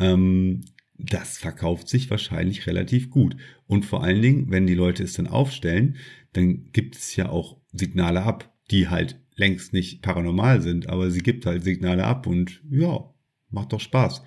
[0.00, 0.62] Ähm,
[0.98, 3.36] das verkauft sich wahrscheinlich relativ gut.
[3.68, 5.96] Und vor allen Dingen, wenn die Leute es dann aufstellen,
[6.32, 11.20] dann gibt es ja auch Signale ab, die halt längst nicht paranormal sind, aber sie
[11.20, 13.08] gibt halt Signale ab und ja,
[13.50, 14.22] macht doch Spaß.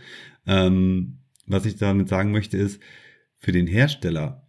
[0.48, 2.82] Ähm, was ich damit sagen möchte ist,
[3.38, 4.48] für den Hersteller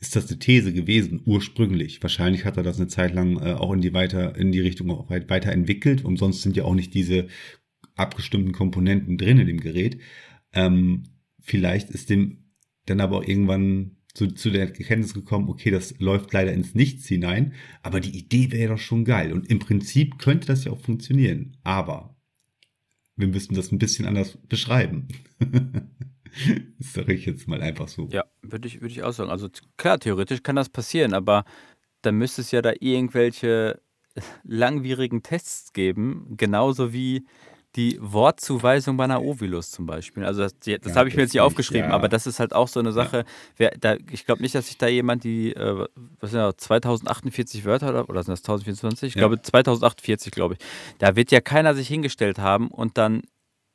[0.00, 2.02] ist das eine These gewesen, ursprünglich.
[2.02, 4.90] Wahrscheinlich hat er das eine Zeit lang äh, auch in die weiter, in die Richtung
[4.90, 6.04] auch weit, weiterentwickelt.
[6.04, 7.28] Umsonst sind ja auch nicht diese
[7.94, 9.98] abgestimmten Komponenten drin in dem Gerät.
[10.52, 11.04] Ähm,
[11.40, 12.44] vielleicht ist dem
[12.84, 17.06] dann aber auch irgendwann zu, zu der Erkenntnis gekommen, okay, das läuft leider ins Nichts
[17.06, 19.32] hinein, aber die Idee wäre doch schon geil.
[19.32, 21.56] Und im Prinzip könnte das ja auch funktionieren.
[21.62, 22.16] Aber
[23.16, 25.08] wir müssen das ein bisschen anders beschreiben.
[26.78, 28.08] Das sage ich jetzt mal einfach so.
[28.12, 29.30] Ja, würde ich, würd ich auch sagen.
[29.30, 31.44] Also klar, theoretisch kann das passieren, aber
[32.02, 33.80] dann müsste es ja da irgendwelche
[34.44, 37.26] langwierigen Tests geben, genauso wie
[37.76, 40.24] die Wortzuweisung bei einer Ovilus zum Beispiel.
[40.24, 41.94] Also das, das ja, habe ich mir jetzt nicht aufgeschrieben, ja.
[41.94, 43.18] aber das ist halt auch so eine Sache.
[43.18, 43.24] Ja.
[43.58, 45.86] Wer, da, ich glaube nicht, dass sich da jemand die, äh,
[46.20, 49.08] was sind das, 2048 Wörter oder, oder sind das 1024?
[49.08, 50.60] Ich glaube 2048, glaube ich.
[50.98, 53.22] Da wird ja keiner sich hingestellt haben und dann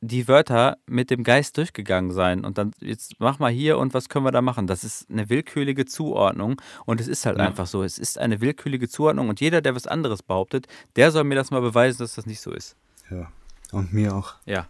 [0.01, 4.09] die Wörter mit dem Geist durchgegangen sein und dann jetzt mach mal hier und was
[4.09, 4.65] können wir da machen?
[4.65, 7.45] Das ist eine willkürliche Zuordnung und es ist halt ja.
[7.45, 7.83] einfach so.
[7.83, 11.51] Es ist eine willkürliche Zuordnung und jeder, der was anderes behauptet, der soll mir das
[11.51, 12.75] mal beweisen, dass das nicht so ist.
[13.11, 13.31] Ja,
[13.71, 14.35] und mir auch.
[14.45, 14.67] Ja,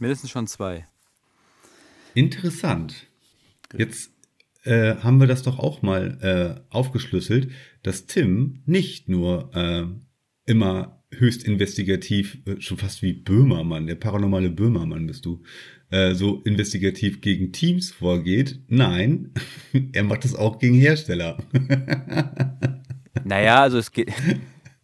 [0.00, 0.86] mindestens schon zwei.
[2.14, 3.06] Interessant.
[3.76, 4.10] Jetzt
[4.64, 6.18] äh, haben wir das doch auch mal
[6.70, 7.52] äh, aufgeschlüsselt,
[7.84, 9.86] dass Tim nicht nur äh,
[10.44, 15.42] immer höchst investigativ, äh, schon fast wie Böhmermann, der paranormale Böhmermann bist du,
[15.90, 18.58] äh, so investigativ gegen Teams vorgeht.
[18.68, 19.30] Nein,
[19.92, 21.38] er macht das auch gegen Hersteller.
[23.24, 24.10] naja, also es geht.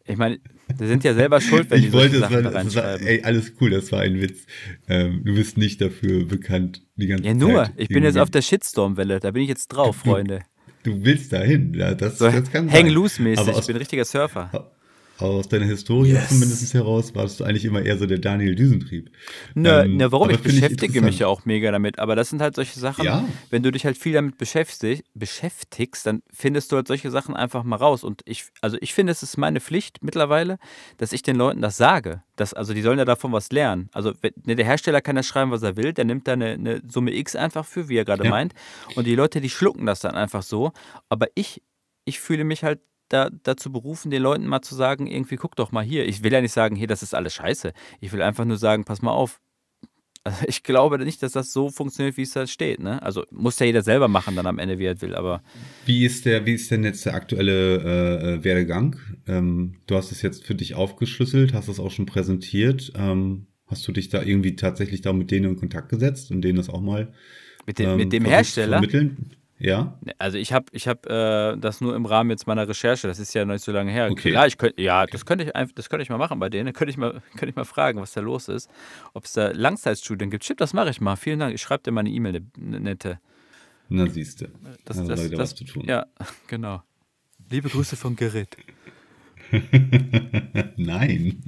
[0.06, 0.38] Ich meine,
[0.80, 3.04] die sind ja selber schuld, wenn ich die wollte, Sachen war, reinschreiben.
[3.04, 4.46] War, ey, alles cool, das war ein Witz.
[4.88, 7.32] Ähm, du bist nicht dafür bekannt, die ganze Zeit.
[7.32, 7.64] Ja, nur.
[7.64, 10.40] Zeit ich bin jetzt auf der Shitstorm-Welle, da bin ich jetzt drauf, Freunde.
[10.82, 11.74] du willst dahin.
[11.74, 12.88] Ja, das, So das kann Hang sein.
[12.88, 13.48] loose mäßig.
[13.48, 14.72] Aber Ich bin ein richtiger Surfer.
[15.26, 16.28] Aus deiner Historie Yes.
[16.28, 19.10] zumindest heraus warst du eigentlich immer eher so der Daniel Düsentrieb.
[19.54, 20.30] Ne, Ähm, ne, warum?
[20.30, 21.98] Ich finde ich beschäftige mich ja auch mega damit.
[21.98, 23.28] Aber das sind halt solche Sachen, Ja.
[23.50, 27.62] wenn du dich halt viel damit beschäftig, beschäftigst, dann findest du halt solche Sachen einfach
[27.64, 28.04] mal raus.
[28.04, 30.58] Und ich, also ich finde, es ist meine Pflicht mittlerweile,
[30.98, 32.22] dass ich den Leuten das sage.
[32.36, 33.88] Das, also die sollen ja davon was lernen.
[33.92, 34.12] Also
[34.44, 37.14] ne, der Hersteller kann ja schreiben, was er will, der nimmt da eine, eine Summe
[37.14, 38.30] X einfach für, wie er gerade Ja.
[38.30, 38.54] meint.
[38.94, 40.72] Und die Leute, die schlucken das dann einfach so.
[41.08, 41.62] Aber ich,
[42.04, 45.72] ich fühle mich halt da, dazu berufen, den Leuten mal zu sagen, irgendwie, guck doch
[45.72, 46.06] mal hier.
[46.06, 47.72] Ich will ja nicht sagen, hier, das ist alles scheiße.
[48.00, 49.40] Ich will einfach nur sagen, pass mal auf.
[50.24, 52.80] Also ich glaube nicht, dass das so funktioniert, wie es da steht.
[52.80, 53.00] Ne?
[53.02, 55.14] Also muss ja jeder selber machen dann am Ende, wie er will.
[55.14, 55.42] Aber
[55.86, 58.96] Wie ist der, wie ist denn jetzt der aktuelle äh, äh, Werdegang?
[59.26, 62.92] Ähm, du hast es jetzt für dich aufgeschlüsselt, hast es auch schon präsentiert.
[62.94, 66.56] Ähm, hast du dich da irgendwie tatsächlich da mit denen in Kontakt gesetzt und denen
[66.56, 67.14] das auch mal
[67.64, 69.36] mit dem, ähm, mit dem Hersteller, vermitteln?
[69.60, 69.98] Ja.
[70.18, 73.34] also ich habe ich hab, äh, das nur im Rahmen jetzt meiner Recherche, das ist
[73.34, 74.08] ja noch nicht so lange her.
[74.10, 74.30] Okay.
[74.30, 76.66] Klar, ich könnte, ja, das könnte ich einfach, das könnte ich mal machen bei denen.
[76.66, 78.70] Da könnte ich mal, könnte ich mal fragen, was da los ist.
[79.14, 80.44] Ob es da Langzeitstudien gibt.
[80.44, 81.16] Stimmt, das mache ich mal.
[81.16, 81.54] Vielen Dank.
[81.54, 83.18] Ich schreibe dir mal eine E-Mail, eine nette.
[83.88, 84.48] Na siehst du.
[84.84, 85.84] Das, Da das, wieder das, was zu tun.
[85.86, 86.06] Ja,
[86.46, 86.82] genau.
[87.50, 88.56] Liebe Grüße von Gerrit.
[90.76, 91.42] Nein.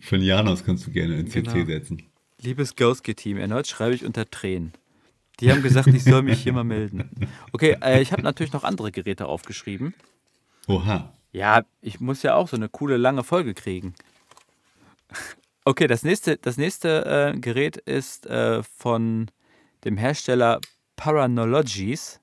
[0.00, 1.66] Von Janos kannst du gerne in CC Genau.
[1.66, 2.02] setzen.
[2.40, 4.72] Liebes Ghostge-Team, erneut schreibe ich unter Tränen.
[5.40, 7.10] Die haben gesagt, ich soll mich hier mal melden.
[7.52, 9.94] Okay, äh, ich habe natürlich noch andere Geräte aufgeschrieben.
[10.66, 11.12] Oha.
[11.32, 13.94] Ja, ich muss ja auch so eine coole lange Folge kriegen.
[15.66, 19.30] Okay, das nächste, das nächste äh, Gerät ist äh, von
[19.84, 20.60] dem Hersteller
[20.94, 22.20] Paranologies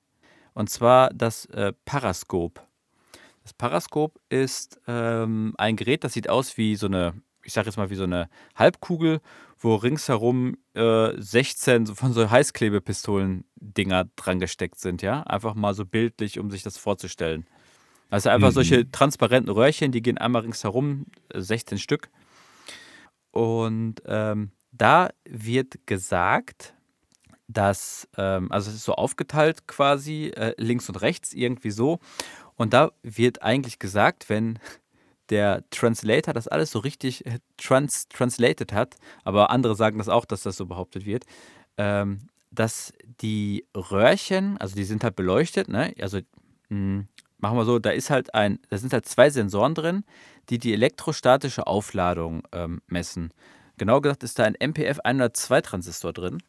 [0.54, 2.60] und zwar das äh, Parascope.
[3.42, 7.76] Das Paraskop ist ähm, ein Gerät, das sieht aus wie so eine, ich sage jetzt
[7.76, 9.20] mal wie so eine Halbkugel,
[9.58, 15.22] wo ringsherum äh, 16 so von so Heißklebepistolen-Dinger dran gesteckt sind, ja.
[15.22, 17.46] Einfach mal so bildlich, um sich das vorzustellen.
[18.10, 18.54] Also einfach Mhm.
[18.54, 22.10] solche transparenten Röhrchen, die gehen einmal ringsherum, äh, 16 Stück.
[23.30, 26.74] Und ähm, da wird gesagt,
[27.48, 31.98] dass, ähm, also es ist so aufgeteilt quasi, äh, links und rechts irgendwie so.
[32.56, 34.58] Und da wird eigentlich gesagt, wenn
[35.32, 40.26] der Translator das alles so richtig äh, trans translated hat, aber andere sagen das auch,
[40.26, 41.24] dass das so behauptet wird,
[41.78, 42.92] ähm, dass
[43.22, 45.94] die Röhrchen, also die sind halt beleuchtet, ne?
[45.98, 46.20] Also
[46.68, 47.06] mh,
[47.38, 50.04] machen wir so, da ist halt ein, da sind halt zwei Sensoren drin,
[50.50, 53.32] die die elektrostatische Aufladung ähm, messen.
[53.78, 56.42] Genau gesagt ist da ein MPF 102 Transistor drin.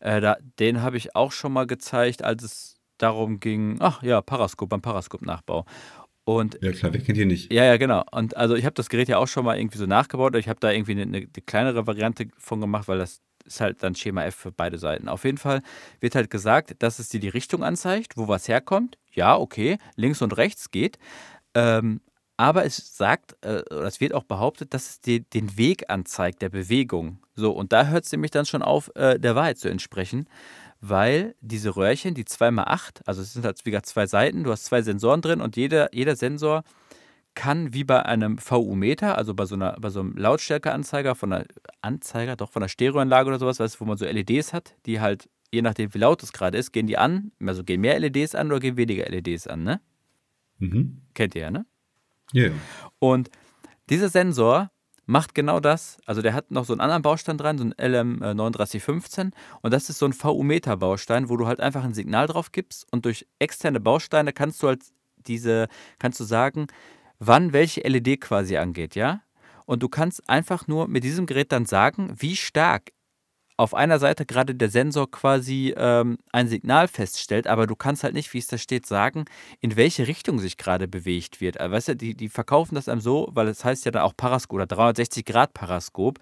[0.00, 4.22] Äh, da, den habe ich auch schon mal gezeigt, als es darum ging, ach ja,
[4.22, 5.66] Paraskop beim Paraskop-Nachbau.
[6.24, 7.52] Und Ja klar, wer kennt ihr nicht?
[7.52, 8.02] ja, ja, genau.
[8.12, 10.34] Und also ich habe das Gerät ja auch schon mal irgendwie so nachgebaut.
[10.36, 13.82] Ich habe da irgendwie eine, eine, eine kleinere Variante von gemacht, weil das ist halt
[13.82, 15.08] dann Schema F für beide Seiten.
[15.08, 15.62] Auf jeden Fall
[16.00, 18.96] wird halt gesagt, dass es dir die Richtung anzeigt, wo was herkommt.
[19.12, 20.98] Ja, okay, links und rechts geht.
[21.54, 22.00] Ähm,
[22.36, 26.42] aber es sagt, äh, oder es wird auch behauptet, dass es dir den Weg anzeigt,
[26.42, 27.18] der Bewegung.
[27.36, 30.26] So, und da hört es nämlich dann schon auf, äh, der Wahrheit zu entsprechen,
[30.88, 34.66] weil diese Röhrchen, die 2x8, also es sind halt wie gesagt zwei Seiten, du hast
[34.66, 36.62] zwei Sensoren drin und jeder, jeder Sensor
[37.34, 41.46] kann wie bei einem VU-Meter, also bei so, einer, bei so einem Lautstärkeanzeiger von einer
[41.80, 45.00] Anzeiger, doch von einer Stereoanlage oder sowas, weißt, du, wo man so LEDs hat, die
[45.00, 48.34] halt, je nachdem wie laut es gerade ist, gehen die an, also gehen mehr LEDs
[48.34, 49.80] an oder gehen weniger LEDs an, ne?
[50.58, 51.00] Mhm.
[51.14, 51.66] Kennt ihr ja, ne?
[52.32, 52.52] Ja, ja.
[52.98, 53.30] Und
[53.88, 54.70] dieser Sensor
[55.06, 55.98] macht genau das.
[56.06, 59.32] Also der hat noch so einen anderen Baustein dran, so ein LM3915.
[59.62, 63.04] Und das ist so ein VU-Meter-Baustein, wo du halt einfach ein Signal drauf gibst und
[63.04, 64.82] durch externe Bausteine kannst du halt
[65.26, 66.66] diese, kannst du sagen,
[67.18, 69.20] wann welche LED quasi angeht, ja?
[69.66, 72.90] Und du kannst einfach nur mit diesem Gerät dann sagen, wie stark
[73.56, 78.14] auf einer Seite gerade der Sensor quasi ähm, ein Signal feststellt, aber du kannst halt
[78.14, 79.26] nicht, wie es da steht, sagen,
[79.60, 81.60] in welche Richtung sich gerade bewegt wird.
[81.60, 84.16] Also, weißt du, die, die verkaufen das einem so, weil es heißt ja dann auch
[84.16, 86.18] Paraskop oder 360 Grad Paraskop,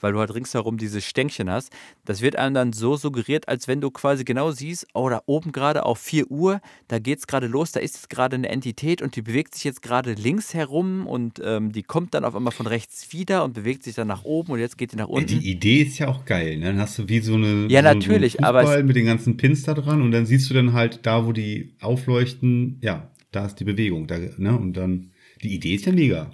[0.00, 1.72] weil du halt ringsherum diese Stänkchen hast.
[2.04, 5.52] Das wird einem dann so suggeriert, als wenn du quasi genau siehst, oh, da oben
[5.52, 9.02] gerade auf 4 Uhr, da geht es gerade los, da ist jetzt gerade eine Entität
[9.02, 12.52] und die bewegt sich jetzt gerade links herum und ähm, die kommt dann auf einmal
[12.52, 15.26] von rechts wieder und bewegt sich dann nach oben und jetzt geht die nach unten.
[15.40, 16.56] die Idee ist ja auch geil.
[16.58, 16.66] Ne?
[16.66, 19.36] Dann hast du wie so eine Ja, so, natürlich, so aber es- mit den ganzen
[19.36, 23.46] Pins da dran und dann siehst du dann halt da, wo die aufleuchten, ja, da
[23.46, 24.06] ist die Bewegung.
[24.06, 24.56] Da, ne?
[24.56, 25.10] Und dann,
[25.42, 26.30] die Idee ist ja mega.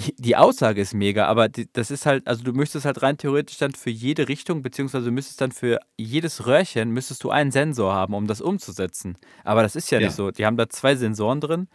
[0.00, 3.72] Die Aussage ist mega, aber das ist halt, also du müsstest halt rein theoretisch dann
[3.72, 8.14] für jede Richtung, beziehungsweise du müsstest dann für jedes Röhrchen, müsstest du einen Sensor haben,
[8.14, 9.16] um das umzusetzen.
[9.44, 10.06] Aber das ist ja, Ja.
[10.06, 10.30] nicht so.
[10.30, 11.68] Die haben da zwei Sensoren drin,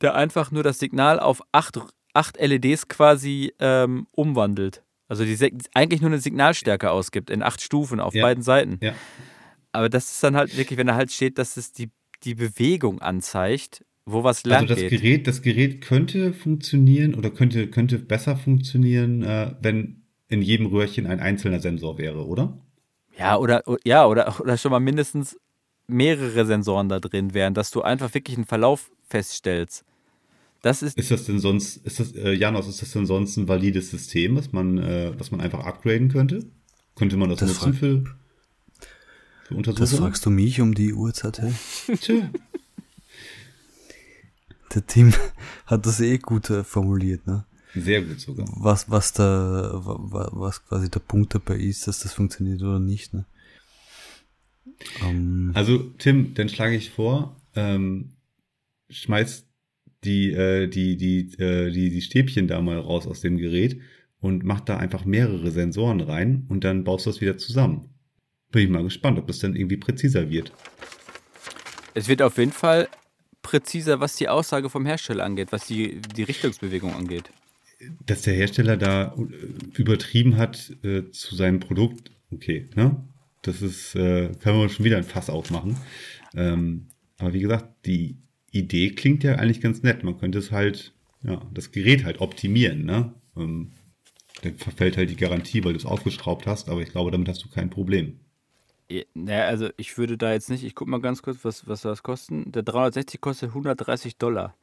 [0.00, 1.78] der einfach nur das Signal auf acht,
[2.12, 4.82] acht LEDs quasi ähm, umwandelt.
[5.08, 5.36] Also die
[5.74, 8.22] eigentlich nur eine Signalstärke ausgibt in acht Stufen auf Ja.
[8.22, 8.78] beiden Seiten.
[8.82, 8.94] Ja.
[9.72, 11.90] Aber das ist dann halt wirklich, wenn da halt steht, dass es die
[12.22, 17.68] die Bewegung anzeigt, wo was lang Also das Gerät, das Gerät könnte funktionieren oder könnte,
[17.68, 22.58] könnte besser funktionieren, äh, wenn in jedem Röhrchen ein einzelner Sensor wäre, oder?
[23.18, 25.38] Ja, oder, ja, oder, oder schon mal mindestens
[25.86, 29.84] mehrere Sensoren da drin wären, dass du einfach wirklich einen Verlauf feststellst.
[30.62, 33.48] Das ist, ist das denn sonst, ist das, äh, Janos, ist das denn sonst ein
[33.48, 36.46] valides System, was man, äh, was man einfach upgraden könnte?
[36.94, 38.04] Könnte man das, das nutzen für,
[39.44, 39.90] für Untersuchungen?
[39.90, 41.52] Das fragst du mich um die Uhrzeit, hey?
[42.00, 42.30] Tja.
[44.74, 45.12] Der Tim
[45.66, 47.46] hat das eh gut äh, formuliert, ne?
[47.74, 48.46] Sehr gut sogar.
[48.56, 53.26] Was, was da, was quasi der Punkt dabei ist, dass das funktioniert oder nicht, ne?
[55.02, 58.16] Um, ähm, also, Tim, dann schlage ich vor, ähm,
[58.90, 59.46] schmeiß
[60.04, 63.80] die, äh, die, die, äh, die, die Stäbchen da mal raus aus dem Gerät
[64.20, 67.90] und mach da einfach mehrere Sensoren rein und dann baust du das wieder zusammen.
[68.50, 70.52] Bin ich mal gespannt, ob das dann irgendwie präziser wird.
[71.94, 72.88] Es wird auf jeden Fall
[73.44, 77.30] präziser, was die Aussage vom Hersteller angeht, was die, die Richtungsbewegung angeht.
[78.04, 82.96] Dass der Hersteller da äh, übertrieben hat äh, zu seinem Produkt, okay, ne?
[83.42, 85.76] Das ist, äh, können wir schon wieder ein Fass aufmachen.
[86.34, 86.86] Ähm,
[87.18, 88.16] aber wie gesagt, die
[88.50, 90.02] Idee klingt ja eigentlich ganz nett.
[90.02, 93.12] Man könnte es halt, ja, das Gerät halt optimieren, ne?
[93.36, 93.72] Ähm,
[94.42, 97.44] dann verfällt halt die Garantie, weil du es aufgeschraubt hast, aber ich glaube, damit hast
[97.44, 98.20] du kein Problem.
[99.14, 102.02] Naja, also ich würde da jetzt nicht, ich gucke mal ganz kurz, was, was das
[102.02, 102.52] kosten.
[102.52, 104.54] Der 360 kostet 130 Dollar.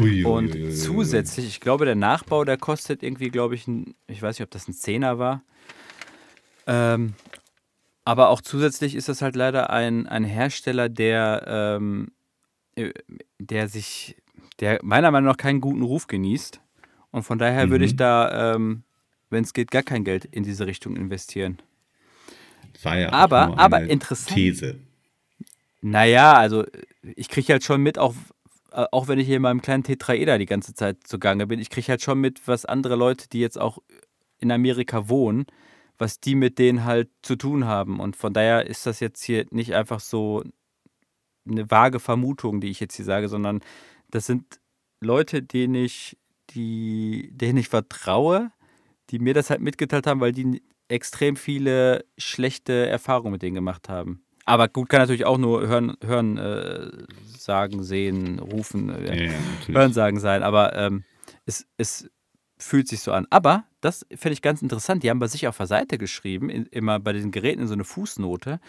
[0.00, 3.94] Ui, und ui, ui, zusätzlich, ich glaube, der Nachbau, der kostet irgendwie, glaube ich, ein,
[4.06, 5.42] ich weiß nicht, ob das ein Zehner war.
[6.66, 7.14] Ähm,
[8.04, 12.12] aber auch zusätzlich ist das halt leider ein, ein Hersteller, der, ähm,
[12.76, 12.92] äh,
[13.38, 14.16] der sich,
[14.60, 16.60] der meiner Meinung nach keinen guten Ruf genießt.
[17.10, 17.70] Und von daher mhm.
[17.70, 17.98] würde ich mhm.
[17.98, 18.82] da, ähm,
[19.28, 21.60] wenn es geht, gar kein Geld in diese Richtung investieren.
[22.82, 24.36] War ja aber, aber interessant.
[24.36, 24.78] These.
[25.82, 26.64] Naja, also
[27.02, 28.14] ich kriege halt schon mit, auch,
[28.72, 31.70] äh, auch wenn ich hier in meinem kleinen Tetraeder die ganze Zeit zugange bin, ich
[31.70, 33.78] kriege halt schon mit, was andere Leute, die jetzt auch
[34.38, 35.46] in Amerika wohnen,
[35.98, 38.00] was die mit denen halt zu tun haben.
[38.00, 40.42] Und von daher ist das jetzt hier nicht einfach so
[41.48, 43.60] eine vage Vermutung, die ich jetzt hier sage, sondern
[44.10, 44.60] das sind
[45.00, 46.18] Leute, denen ich,
[46.50, 48.50] die, denen ich vertraue,
[49.10, 53.88] die mir das halt mitgeteilt haben, weil die extrem viele schlechte Erfahrungen mit denen gemacht
[53.88, 54.22] haben.
[54.44, 56.90] Aber gut, kann natürlich auch nur hören, hören äh,
[57.38, 59.32] sagen, sehen, rufen, äh, ja,
[59.66, 60.42] hören, sagen sein.
[60.42, 61.04] Aber ähm,
[61.46, 62.10] es, es
[62.58, 63.26] fühlt sich so an.
[63.30, 65.02] Aber das finde ich ganz interessant.
[65.02, 67.74] Die haben bei sich auf der Seite geschrieben, in, immer bei den Geräten in so
[67.74, 68.60] eine Fußnote,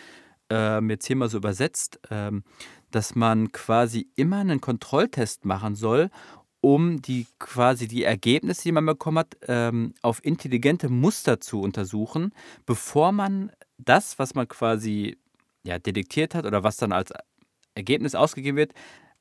[0.52, 2.44] äh, jetzt hier mal so übersetzt, ähm,
[2.92, 6.10] dass man quasi immer einen Kontrolltest machen soll,
[6.62, 12.34] um die quasi die Ergebnisse, die man bekommen hat, ähm, auf intelligente Muster zu untersuchen,
[12.65, 15.17] bevor man das, was man quasi
[15.63, 17.12] ja, detektiert hat oder was dann als
[17.74, 18.74] Ergebnis ausgegeben wird,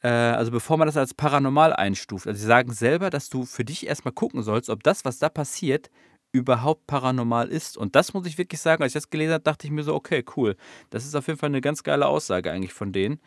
[0.03, 2.27] äh, also bevor man das als paranormal einstuft.
[2.27, 5.31] Also sie sagen selber, dass du für dich erstmal gucken sollst, ob das, was da
[5.31, 5.91] passiert,
[6.33, 7.77] überhaupt paranormal ist.
[7.77, 9.95] Und das muss ich wirklich sagen, als ich das gelesen habe, dachte ich mir so,
[9.95, 10.57] okay, cool.
[10.91, 13.21] Das ist auf jeden Fall eine ganz geile Aussage eigentlich von denen.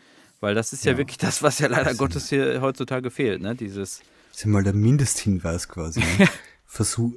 [0.44, 3.56] Weil das ist ja, ja wirklich das, was ja leider Gottes hier heutzutage fehlt, ne?
[3.56, 4.00] Dieses.
[4.00, 6.02] Das ist ja mal der Mindesthinweis quasi.
[6.02, 6.28] Ne?
[6.66, 7.14] Versuch,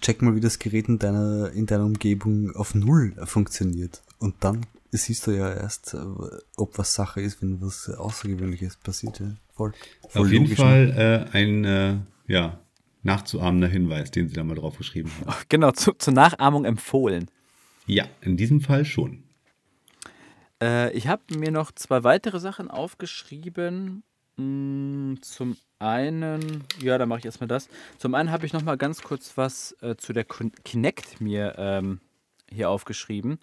[0.00, 4.02] check mal, wie das Gerät in deiner, in deiner Umgebung auf Null funktioniert.
[4.18, 5.98] Und dann siehst du ja erst, äh,
[6.56, 9.20] ob was Sache ist, wenn was Außergewöhnliches passiert.
[9.20, 9.26] Ja.
[9.54, 9.72] Voll,
[10.08, 10.56] voll auf jeden ne?
[10.56, 12.58] Fall äh, ein äh, ja,
[13.04, 15.36] nachzuahmender Hinweis, den sie da mal drauf geschrieben haben.
[15.48, 17.30] Genau, zu, zur Nachahmung empfohlen.
[17.86, 19.23] Ja, in diesem Fall schon.
[20.64, 24.02] Äh, ich habe mir noch zwei weitere Sachen aufgeschrieben.
[24.36, 27.68] Hm, zum einen, ja, da mache ich erstmal das.
[27.98, 32.00] Zum einen habe ich noch mal ganz kurz was äh, zu der Kinect mir ähm,
[32.50, 33.38] hier aufgeschrieben.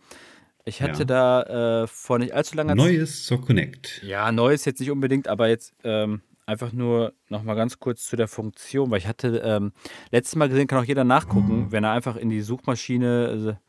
[0.66, 1.06] Ich hatte ja.
[1.06, 2.78] da äh, vor nicht allzu langer Zeit.
[2.78, 4.02] Neues zur Connect.
[4.04, 8.16] Ja, Neues jetzt nicht unbedingt, aber jetzt ähm, einfach nur noch mal ganz kurz zu
[8.16, 9.74] der Funktion, weil ich hatte ähm,
[10.12, 13.60] letztes Mal gesehen, kann auch jeder nachgucken, wenn er einfach in die Suchmaschine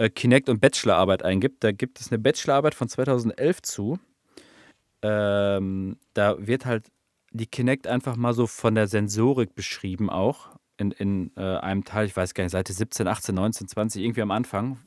[0.00, 1.62] äh, Kinect und Bachelorarbeit eingibt.
[1.62, 3.98] Da gibt es eine Bachelorarbeit von 2011 zu.
[5.02, 6.90] Ähm, da wird halt
[7.32, 10.48] die Kinect einfach mal so von der Sensorik beschrieben auch.
[10.78, 14.22] In, in äh, einem Teil, ich weiß gar nicht, Seite 17, 18, 19, 20, irgendwie
[14.22, 14.78] am Anfang.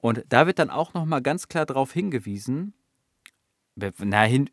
[0.00, 2.74] Und da wird dann auch nochmal ganz klar darauf hingewiesen,
[3.74, 4.50] na, hin,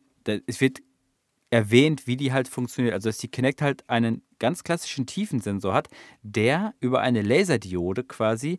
[0.47, 0.79] es wird
[1.51, 2.95] erwähnt, wie die halt funktioniert.
[2.95, 5.89] Also, dass die Kinect halt einen ganz klassischen Tiefensensor hat,
[6.23, 8.57] der über eine Laserdiode quasi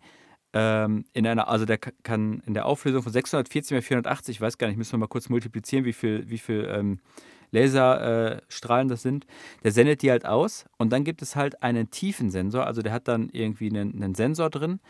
[0.59, 4.57] ähm, in einer, also der kann in der Auflösung von 640 mal 480, ich weiß
[4.57, 6.99] gar nicht, müssen wir mal kurz multiplizieren, wie viel, wie viel ähm,
[7.51, 9.27] Laserstrahlen äh, das sind.
[9.65, 13.07] Der sendet die halt aus und dann gibt es halt einen Tiefensensor, also der hat
[13.07, 14.81] dann irgendwie einen, einen Sensor drin,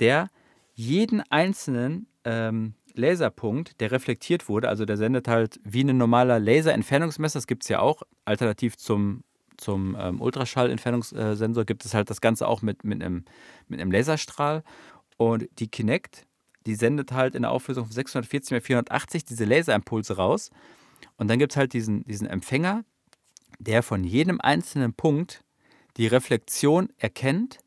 [0.00, 0.28] der
[0.74, 7.38] jeden einzelnen ähm, Laserpunkt, der reflektiert wurde, also der sendet halt wie ein normaler Laserentfernungsmesser,
[7.38, 9.22] das gibt es ja auch, alternativ zum,
[9.56, 13.24] zum ähm, Ultraschallentfernungssensor gibt es halt das Ganze auch mit, mit, einem,
[13.68, 14.64] mit einem Laserstrahl.
[15.22, 16.26] Und die Kinect,
[16.66, 20.50] die sendet halt in der Auflösung von 640 x 480 diese Laserimpulse raus.
[21.16, 22.84] Und dann gibt es halt diesen, diesen Empfänger,
[23.60, 25.44] der von jedem einzelnen Punkt
[25.96, 27.60] die Reflexion erkennt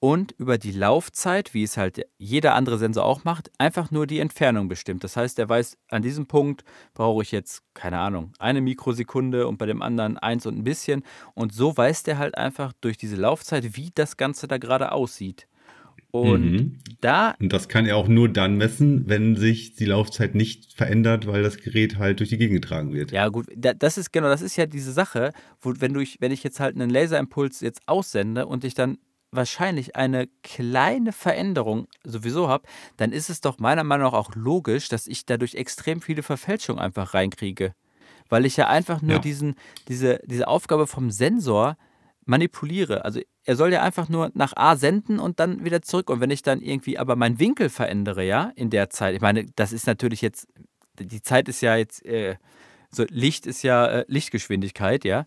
[0.00, 4.20] und über die Laufzeit, wie es halt jeder andere Sensor auch macht, einfach nur die
[4.20, 5.04] Entfernung bestimmt.
[5.04, 9.58] Das heißt, er weiß, an diesem Punkt brauche ich jetzt, keine Ahnung, eine Mikrosekunde und
[9.58, 11.04] bei dem anderen eins und ein bisschen.
[11.34, 15.46] Und so weiß der halt einfach durch diese Laufzeit, wie das Ganze da gerade aussieht.
[16.14, 16.78] Und mhm.
[17.00, 17.34] da.
[17.40, 21.42] Und das kann er auch nur dann messen, wenn sich die Laufzeit nicht verändert, weil
[21.42, 23.10] das Gerät halt durch die Gegend getragen wird.
[23.10, 26.44] Ja, gut, das ist genau, das ist ja diese Sache, wo, wenn, du, wenn ich
[26.44, 28.98] jetzt halt einen Laserimpuls jetzt aussende und ich dann
[29.32, 34.88] wahrscheinlich eine kleine Veränderung sowieso habe, dann ist es doch meiner Meinung nach auch logisch,
[34.88, 37.74] dass ich dadurch extrem viele Verfälschungen einfach reinkriege.
[38.28, 39.18] Weil ich ja einfach nur ja.
[39.18, 39.56] diesen,
[39.88, 41.76] diese, diese Aufgabe vom Sensor
[42.26, 43.04] manipuliere.
[43.04, 46.10] Also er soll ja einfach nur nach A senden und dann wieder zurück.
[46.10, 49.46] Und wenn ich dann irgendwie aber meinen Winkel verändere, ja, in der Zeit, ich meine,
[49.56, 50.48] das ist natürlich jetzt,
[50.98, 52.36] die Zeit ist ja jetzt, äh,
[52.90, 55.26] so Licht ist ja äh, Lichtgeschwindigkeit, ja.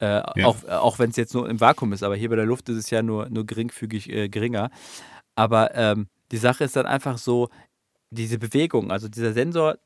[0.00, 0.46] Äh, ja.
[0.46, 2.76] Auch, auch wenn es jetzt nur im Vakuum ist, aber hier bei der Luft ist
[2.76, 4.70] es ja nur, nur geringfügig äh, geringer.
[5.34, 7.48] Aber ähm, die Sache ist dann einfach so,
[8.10, 9.78] diese Bewegung, also dieser Sensor,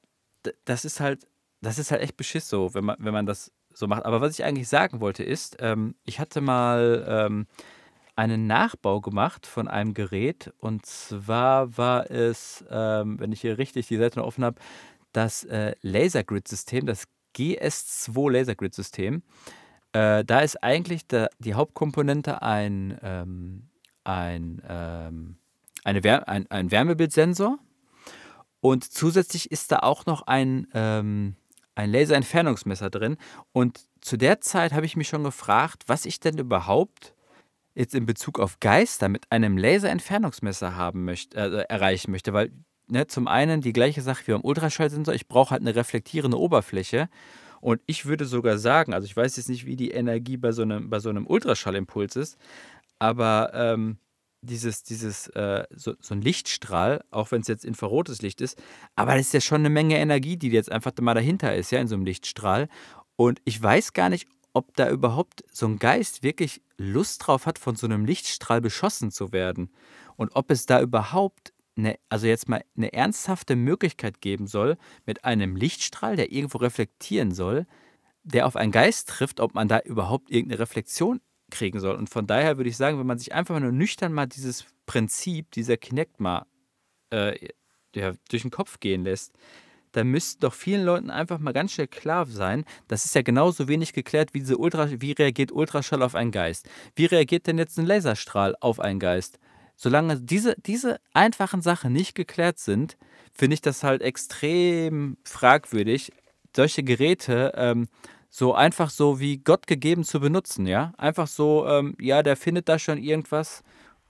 [0.64, 1.26] das ist halt,
[1.60, 4.04] das ist halt echt beschiss so, wenn man, wenn man das so macht.
[4.04, 7.46] Aber was ich eigentlich sagen wollte ist, ähm, ich hatte mal ähm,
[8.16, 13.88] einen Nachbau gemacht von einem Gerät und zwar war es, ähm, wenn ich hier richtig
[13.88, 14.60] die Seite noch offen habe,
[15.12, 17.04] das äh, Lasergrid-System, das
[17.36, 19.22] GS2 Lasergrid-System.
[19.92, 23.68] Äh, da ist eigentlich der, die Hauptkomponente ein, ähm,
[24.04, 25.36] ein, ähm,
[25.84, 27.58] eine Wär ein, ein Wärmebildsensor
[28.60, 31.36] und zusätzlich ist da auch noch ein, ähm,
[31.74, 33.16] ein Laserentfernungsmesser drin.
[33.52, 37.14] Und zu der Zeit habe ich mich schon gefragt, was ich denn überhaupt
[37.74, 42.50] jetzt in Bezug auf Geister mit einem Laserentfernungsmesser haben möchte, äh, erreichen möchte, weil
[42.88, 47.08] ne, zum einen die gleiche Sache wie beim Ultraschallsensor, ich brauche halt eine reflektierende Oberfläche.
[47.60, 50.62] Und ich würde sogar sagen, also ich weiß jetzt nicht, wie die Energie bei so
[50.62, 52.36] einem, bei so einem Ultraschallimpuls ist,
[52.98, 53.98] aber ähm,
[54.42, 58.60] dieses, dieses, äh, so, so, ein Lichtstrahl, auch wenn es jetzt infrarotes Licht ist,
[58.96, 61.80] aber das ist ja schon eine Menge Energie, die jetzt einfach mal dahinter ist, ja,
[61.80, 62.68] in so einem Lichtstrahl.
[63.16, 67.58] Und ich weiß gar nicht, ob da überhaupt so ein Geist wirklich Lust drauf hat,
[67.58, 69.70] von so einem Lichtstrahl beschossen zu werden.
[70.16, 74.76] Und ob es da überhaupt eine, also jetzt mal eine ernsthafte Möglichkeit geben soll,
[75.06, 77.66] mit einem Lichtstrahl, der irgendwo reflektieren soll,
[78.24, 81.20] der auf einen Geist trifft, ob man da überhaupt irgendeine Reflexion
[81.52, 81.94] kriegen soll.
[81.94, 85.52] Und von daher würde ich sagen, wenn man sich einfach nur nüchtern mal dieses Prinzip
[85.52, 86.46] dieser Kinect mal
[87.10, 87.48] äh,
[87.94, 89.32] ja, durch den Kopf gehen lässt,
[89.92, 93.68] dann müsste doch vielen Leuten einfach mal ganz schnell klar sein, das ist ja genauso
[93.68, 96.68] wenig geklärt wie diese Ultra, wie reagiert Ultraschall auf einen Geist?
[96.96, 99.38] Wie reagiert denn jetzt ein Laserstrahl auf einen Geist?
[99.82, 102.96] solange diese, diese einfachen Sachen nicht geklärt sind,
[103.32, 106.12] finde ich das halt extrem fragwürdig,
[106.54, 107.88] solche Geräte ähm,
[108.34, 110.94] so einfach so wie Gott gegeben zu benutzen, ja?
[110.96, 113.62] Einfach so, ähm, ja, der findet da schon irgendwas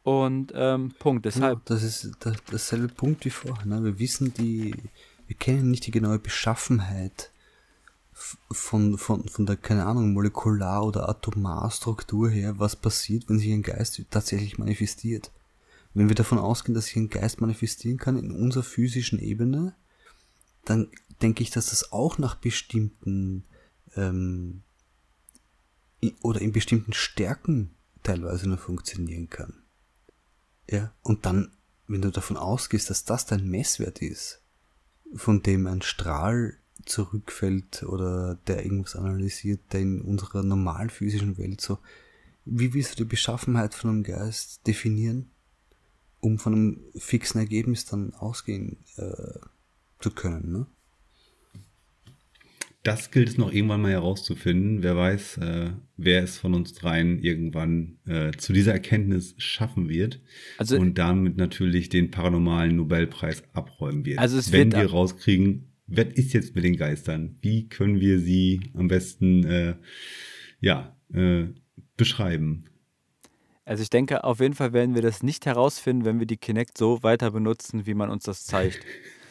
[0.05, 1.27] und ähm, Punkt.
[1.27, 1.59] Deshalb.
[1.59, 3.67] Ja, das ist das, dasselbe Punkt wie vorher.
[3.67, 3.83] Ne?
[3.83, 4.77] Wir wissen die,
[5.27, 7.33] wir kennen nicht die genaue Beschaffenheit
[8.13, 13.65] von, von, von der, keine Ahnung, Molekular- oder Atomarstruktur her, was passiert, wenn sich ein
[13.65, 15.33] Geist tatsächlich manifestiert.
[15.95, 19.75] Wenn wir davon ausgehen, dass sich ein Geist manifestieren kann in unserer physischen Ebene,
[20.65, 20.93] dann
[21.23, 23.45] denke ich, dass das auch nach bestimmten
[23.97, 24.63] ähm,
[26.23, 27.71] oder in bestimmten Stärken
[28.03, 29.55] teilweise nur funktionieren kann.
[30.69, 31.53] Ja, und dann,
[31.87, 34.41] wenn du davon ausgehst, dass das dein Messwert ist,
[35.15, 41.61] von dem ein Strahl zurückfällt oder der irgendwas analysiert, der in unserer normal physischen Welt
[41.61, 41.79] so,
[42.45, 45.31] wie willst du die Beschaffenheit von einem Geist definieren?
[46.23, 49.41] um von einem fixen Ergebnis dann ausgehen äh,
[49.99, 50.53] zu können.
[50.53, 50.67] Ne?
[52.83, 54.83] Das gilt es noch irgendwann mal herauszufinden.
[54.83, 60.21] Wer weiß, äh, wer es von uns dreien irgendwann äh, zu dieser Erkenntnis schaffen wird
[60.59, 64.19] also, und damit natürlich den paranormalen Nobelpreis abräumen wird.
[64.19, 67.37] Also es Wenn wird wir rauskriegen, was ist jetzt mit den Geistern?
[67.41, 69.77] Wie können wir sie am besten äh,
[70.61, 71.45] ja, äh,
[71.97, 72.65] beschreiben?
[73.65, 76.77] Also ich denke, auf jeden Fall werden wir das nicht herausfinden, wenn wir die Kinect
[76.77, 78.85] so weiter benutzen, wie man uns das zeigt.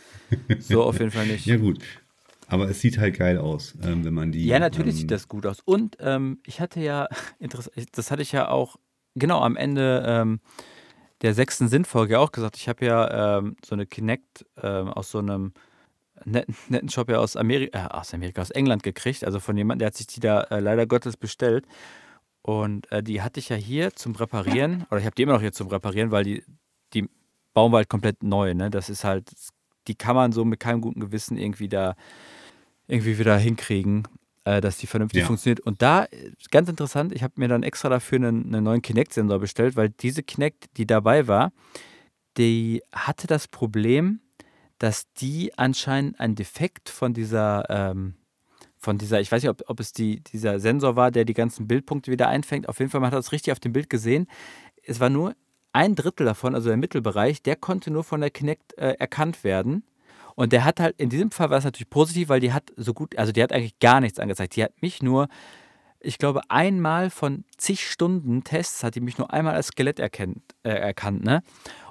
[0.60, 1.46] so auf jeden Fall nicht.
[1.46, 1.80] Ja gut,
[2.52, 4.46] aber es sieht halt geil aus, ähm, wenn man die.
[4.46, 5.62] Ja, natürlich ähm, sieht das gut aus.
[5.64, 7.08] Und ähm, ich hatte ja,
[7.94, 8.76] das hatte ich ja auch
[9.16, 10.42] genau am Ende ähm,
[11.22, 12.58] der sechsten Sinnfolge auch gesagt.
[12.58, 15.54] Ich habe ja ähm, so eine Kinect ähm, aus so einem
[16.26, 19.24] netten, netten Shop ja aus Amerika, äh, aus Amerika, aus England gekriegt.
[19.24, 21.66] Also von jemandem, der hat sich die da äh, leider Gottes bestellt.
[22.42, 25.42] Und äh, die hatte ich ja hier zum Reparieren, oder ich habe die immer noch
[25.42, 26.44] hier zum Reparieren, weil die,
[26.94, 27.08] die
[27.54, 28.54] bauen wir halt komplett neu.
[28.56, 28.70] Ne?
[28.70, 29.32] Das ist halt,
[29.88, 31.96] die kann man so mit keinem guten Gewissen irgendwie da
[32.92, 34.08] irgendwie wieder hinkriegen,
[34.44, 35.28] äh, dass die vernünftig Ja.
[35.28, 35.62] funktioniert.
[35.62, 36.08] Und da,
[36.52, 40.24] ganz interessant, ich habe mir dann extra dafür einen, einen neuen Kinect-Sensor bestellt, weil diese
[40.24, 41.52] Kinect, die dabei war,
[42.38, 44.20] die hatte das Problem,
[44.78, 48.16] dass die anscheinend ein Defekt von dieser, ähm,
[48.78, 51.68] von dieser, ich weiß nicht, ob, ob es die, dieser Sensor war, der die ganzen
[51.68, 52.68] Bildpunkte wieder einfängt.
[52.68, 54.28] Auf jeden Fall, man hat das richtig auf dem Bild gesehen.
[54.84, 55.36] Es war nur
[55.72, 59.84] ein Drittel davon, also der Mittelbereich, der konnte nur von der Kinect äh, erkannt werden.
[60.36, 62.94] Und der hat halt, in diesem Fall war es natürlich positiv, weil die hat so
[62.94, 64.56] gut, also die hat eigentlich gar nichts angezeigt.
[64.56, 65.28] Die hat mich nur,
[66.00, 70.42] ich glaube, einmal von zig Stunden Tests hat die mich nur einmal als Skelett erkennt,
[70.64, 71.44] äh, erkannt, ne?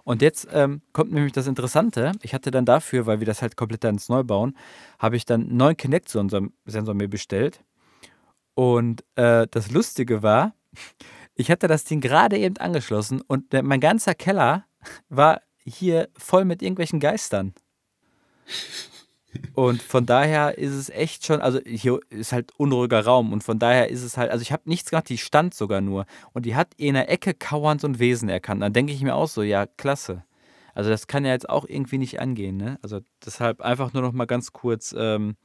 [0.02, 2.12] Und jetzt ähm, kommt nämlich das Interessante.
[2.22, 4.56] Ich hatte dann dafür, weil wir das halt komplett dann Neu bauen,
[4.98, 7.62] habe ich dann einen neuen Kinect-Sensor Sensor mir bestellt.
[8.54, 10.54] Und äh, das Lustige war,
[11.34, 14.64] ich hatte das Ding gerade eben angeschlossen und mein ganzer Keller
[15.08, 17.54] war hier voll mit irgendwelchen Geistern.
[19.54, 23.60] Und von daher ist es echt schon, also hier ist halt unruhiger Raum und von
[23.60, 26.56] daher ist es halt, also ich habe nichts gemacht, die stand sogar nur und die
[26.56, 28.60] hat in der Ecke kauernd so ein Wesen erkannt.
[28.60, 30.24] Dann denke ich mir auch so, ja, klasse.
[30.74, 32.78] Also das kann ja jetzt auch irgendwie nicht angehen, ne?
[32.82, 35.36] Also deshalb einfach nur noch mal ganz kurz ähm,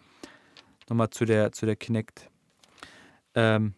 [0.90, 2.30] noch mal zu der, zu der Kinect.
[3.36, 3.74] Ähm,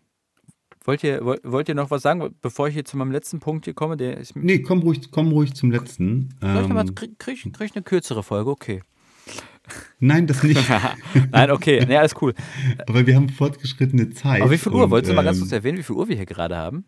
[0.85, 3.65] wollt, ihr, wollt, wollt ihr noch was sagen, bevor ich hier zu meinem letzten Punkt
[3.65, 3.97] hier komme?
[3.97, 6.33] Der ist, Nee, komm ruhig, komm ruhig zum letzten.
[6.39, 8.51] soll ich noch mal, Ähm, krieg, krieg, krieg ich eine kürzere Folge?
[8.51, 8.81] Okay.
[9.99, 10.61] Nein, das nicht.
[11.31, 12.33] Nein, okay, nee, alles cool.
[12.87, 14.41] Aber wir haben fortgeschrittene Zeit.
[14.41, 14.85] Aber wie viel Uhr?
[14.85, 16.85] und, Wolltest du mal ganz ähm, kurz erwähnen, wie viel Uhr wir hier gerade haben?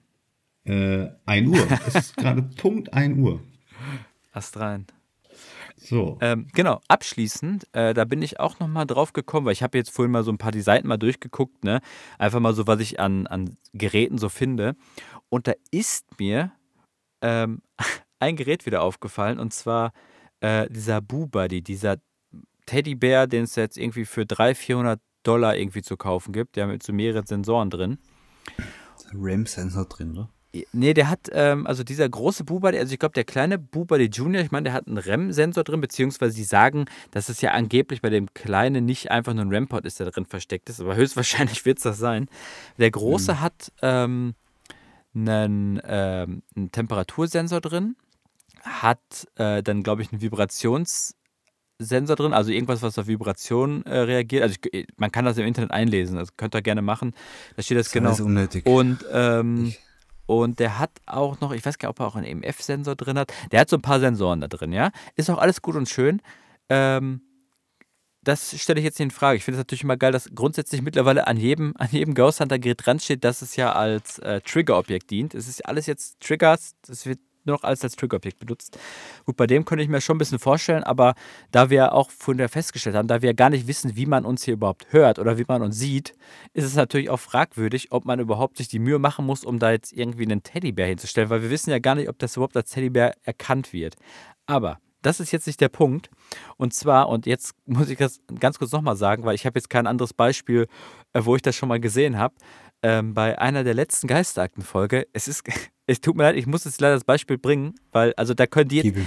[0.66, 1.68] Äh, 1 Uhr.
[1.88, 3.42] Es ist gerade Punkt 1 Uhr.
[4.32, 4.86] Ast rein.
[5.78, 6.18] So.
[6.22, 9.78] Ähm, genau, abschließend, äh, da bin ich auch noch mal drauf gekommen, weil ich habe
[9.78, 11.80] jetzt vorhin mal so ein paar die Seiten mal durchgeguckt, ne?
[12.18, 14.76] Einfach mal so, was ich an, an Geräten so finde.
[15.30, 16.52] Und da ist mir
[17.22, 17.62] ähm,
[18.20, 19.94] ein Gerät wieder aufgefallen und zwar
[20.42, 21.98] äh, dieser Boo Buddy, dieser
[22.70, 26.84] Teddybär, den es jetzt irgendwie für 300, 400 Dollar irgendwie zu kaufen gibt, der mit
[26.84, 27.98] so mehreren Sensoren drin.
[29.12, 30.30] RAM-Sensor drin, oder?
[30.72, 34.08] Nee, der hat, ähm, also dieser große Buber, also ich glaube, der kleine Buber, der
[34.08, 38.02] Junior, ich meine, der hat einen REM-Sensor drin, beziehungsweise sie sagen, dass es ja angeblich
[38.02, 41.66] bei dem kleinen nicht einfach nur ein REM-Pod ist, der drin versteckt ist, aber höchstwahrscheinlich
[41.66, 42.30] wird es das sein.
[42.78, 44.34] Der große hat ähm,
[45.14, 47.96] einen, ähm, einen Temperatursensor drin,
[48.64, 50.22] hat äh, dann, glaube ich, einen
[51.80, 54.44] Vibrationssensor drin, also irgendwas, was auf Vibration äh, reagiert.
[54.44, 57.14] Also ich, man kann das im Internet einlesen, das könnt ihr gerne machen.
[57.56, 58.10] Da steht das, Das ist genau.
[58.10, 58.66] alles unnötig.
[58.66, 59.80] Und, ähm, Ich-
[60.26, 63.18] und der hat auch noch, ich weiß gar nicht, ob er auch einen EMF-Sensor drin
[63.18, 63.34] hat.
[63.52, 64.92] Der hat so ein paar Sensoren da drin, ja.
[65.16, 66.22] Ist auch alles gut und schön.
[66.70, 67.22] Ähm,
[68.22, 69.38] das stelle ich jetzt nicht in Frage.
[69.38, 72.60] Ich finde es natürlich immer geil, dass grundsätzlich mittlerweile an jedem, an jedem Ghost Hunter
[72.60, 75.34] Gerät dran steht, dass es ja als äh, Trigger-Objekt dient.
[75.34, 77.20] Es ist ja alles jetzt Triggers, das wird
[77.50, 78.78] nur noch alles als Trigger-Objekt benutzt.
[79.26, 81.16] Gut, bei dem könnte ich mir schon ein bisschen vorstellen, aber
[81.52, 84.54] da wir auch vorher festgestellt haben, da wir gar nicht wissen, wie man uns hier
[84.54, 86.14] überhaupt hört oder wie man uns sieht,
[86.54, 89.72] ist es natürlich auch fragwürdig, ob man überhaupt sich die Mühe machen muss, um da
[89.72, 92.72] jetzt irgendwie einen Teddybär hinzustellen, weil wir wissen ja gar nicht, ob das überhaupt als
[92.72, 93.96] Teddybär erkannt wird.
[94.46, 96.10] Aber das ist jetzt nicht der Punkt.
[96.58, 99.70] Und zwar, und jetzt muss ich das ganz kurz nochmal sagen, weil ich habe jetzt
[99.70, 100.68] kein anderes Beispiel,
[101.14, 102.36] äh, wo ich das schon mal gesehen habe.
[102.82, 105.44] Ähm, bei einer der letzten Geisterakten-Folge, es ist,
[105.88, 108.70] es tut mir leid, ich muss jetzt leider das Beispiel bringen, weil, also da können
[108.70, 108.98] die jetzt,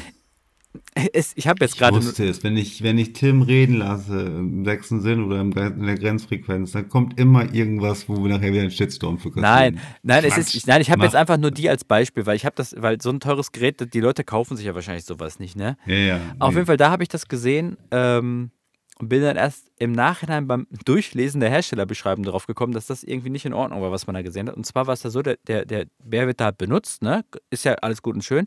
[1.12, 4.20] es, ich habe jetzt Ich gerade, wusste es, wenn ich, wenn ich Tim reden lasse,
[4.20, 8.52] im sechsten Sinn oder im, in der Grenzfrequenz, dann kommt immer irgendwas, wo wir nachher
[8.52, 9.80] wieder einen Shitstorm für Nein, kassieren.
[10.02, 10.38] nein, es Quatsch.
[10.40, 12.74] ist, ich- nein, ich habe jetzt einfach nur die als Beispiel, weil ich habe das,
[12.78, 15.76] weil so ein teures Gerät, die Leute kaufen sich ja wahrscheinlich sowas nicht, ne?
[15.86, 16.20] Ja, ja.
[16.38, 16.56] Auf nee.
[16.60, 18.50] jeden Fall, da habe ich das gesehen ähm,
[18.99, 23.30] und bin dann erst im Nachhinein beim Durchlesen der Herstellerbeschreibung drauf gekommen, dass das irgendwie
[23.30, 24.57] nicht in Ordnung war, was man da gesehen hat.
[24.57, 27.24] Und zwar war es da so, der, der, der Bär wird da benutzt, ne?
[27.51, 28.47] Ist ja alles gut und schön.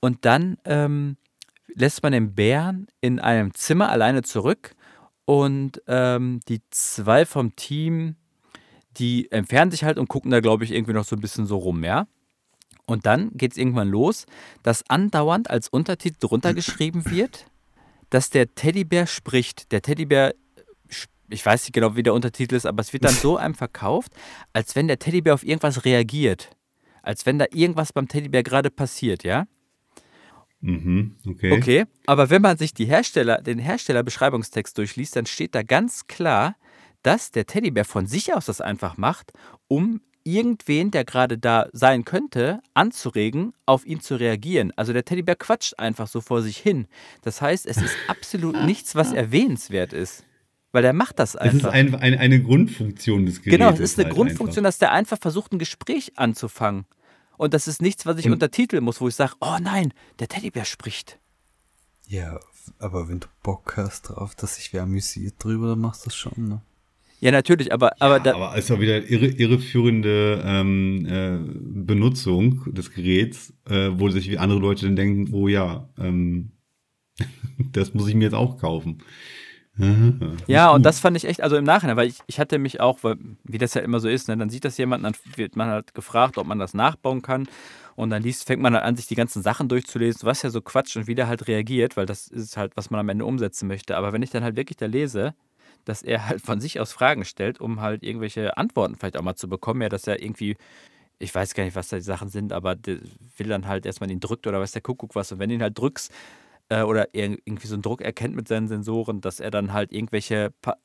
[0.00, 1.16] Und dann ähm,
[1.74, 4.74] lässt man den Bären in einem Zimmer alleine zurück
[5.24, 8.16] und ähm, die zwei vom Team,
[8.98, 11.56] die entfernen sich halt und gucken da, glaube ich, irgendwie noch so ein bisschen so
[11.56, 12.06] rum, ja?
[12.86, 14.26] Und dann geht es irgendwann los,
[14.62, 17.46] dass andauernd als Untertitel drunter geschrieben wird,
[18.14, 19.72] dass der Teddybär spricht.
[19.72, 20.34] Der Teddybär,
[20.88, 23.54] sch- ich weiß nicht genau, wie der Untertitel ist, aber es wird dann so einem
[23.54, 24.12] verkauft,
[24.52, 26.50] als wenn der Teddybär auf irgendwas reagiert.
[27.02, 29.46] Als wenn da irgendwas beim Teddybär gerade passiert, ja?
[30.60, 31.52] Mhm, okay.
[31.52, 36.56] Okay, aber wenn man sich die Hersteller, den Herstellerbeschreibungstext durchliest, dann steht da ganz klar,
[37.02, 39.32] dass der Teddybär von sich aus das einfach macht,
[39.68, 44.72] um irgendwen, der gerade da sein könnte, anzuregen, auf ihn zu reagieren.
[44.76, 46.86] Also der Teddybär quatscht einfach so vor sich hin.
[47.22, 50.24] Das heißt, es ist absolut nichts, was erwähnenswert ist.
[50.72, 51.72] Weil der macht das einfach.
[51.72, 53.58] Es ist ein, ein, eine Grundfunktion des Gerätes.
[53.58, 54.68] Genau, es ist eine halt Grundfunktion, einfach.
[54.70, 56.86] dass der einfach versucht, ein Gespräch anzufangen.
[57.36, 60.26] Und das ist nichts, was ich Und- untertiteln muss, wo ich sage, oh nein, der
[60.28, 61.18] Teddybär spricht.
[62.08, 62.40] Ja,
[62.78, 66.16] aber wenn du Bock hast drauf, dass sich wer amüsiert drüber, dann machst du das
[66.16, 66.62] schon, ne?
[67.24, 71.38] Ja, natürlich, aber, aber, da, Aber es ist auch wieder irre, irreführende ähm, äh,
[71.82, 76.50] Benutzung des Geräts, äh, wo sich wie andere Leute dann denken, oh ja, ähm,
[77.72, 79.02] das muss ich mir jetzt auch kaufen.
[80.46, 82.98] Ja, und das fand ich echt, also im Nachhinein, weil ich, ich hatte mich auch,
[83.02, 85.68] weil, wie das ja immer so ist, ne, dann sieht das jemand, dann wird man
[85.68, 87.48] halt gefragt, ob man das nachbauen kann.
[87.96, 90.60] Und dann liest, fängt man halt an, sich die ganzen Sachen durchzulesen, was ja so
[90.60, 93.66] Quatsch und wie der halt reagiert, weil das ist halt, was man am Ende umsetzen
[93.66, 93.96] möchte.
[93.96, 95.34] Aber wenn ich dann halt wirklich da lese,
[95.84, 99.36] dass er halt von sich aus Fragen stellt, um halt irgendwelche Antworten vielleicht auch mal
[99.36, 100.56] zu bekommen, ja, dass er irgendwie,
[101.18, 102.98] ich weiß gar nicht, was da die Sachen sind, aber der
[103.36, 105.32] will dann halt erstmal ihn drückt oder weiß der Kuckuck was.
[105.32, 106.12] Und wenn ihn halt drückst,
[106.68, 109.92] äh, oder er irgendwie so einen Druck erkennt mit seinen Sensoren, dass er dann halt
[109.92, 110.76] irgendwelche pa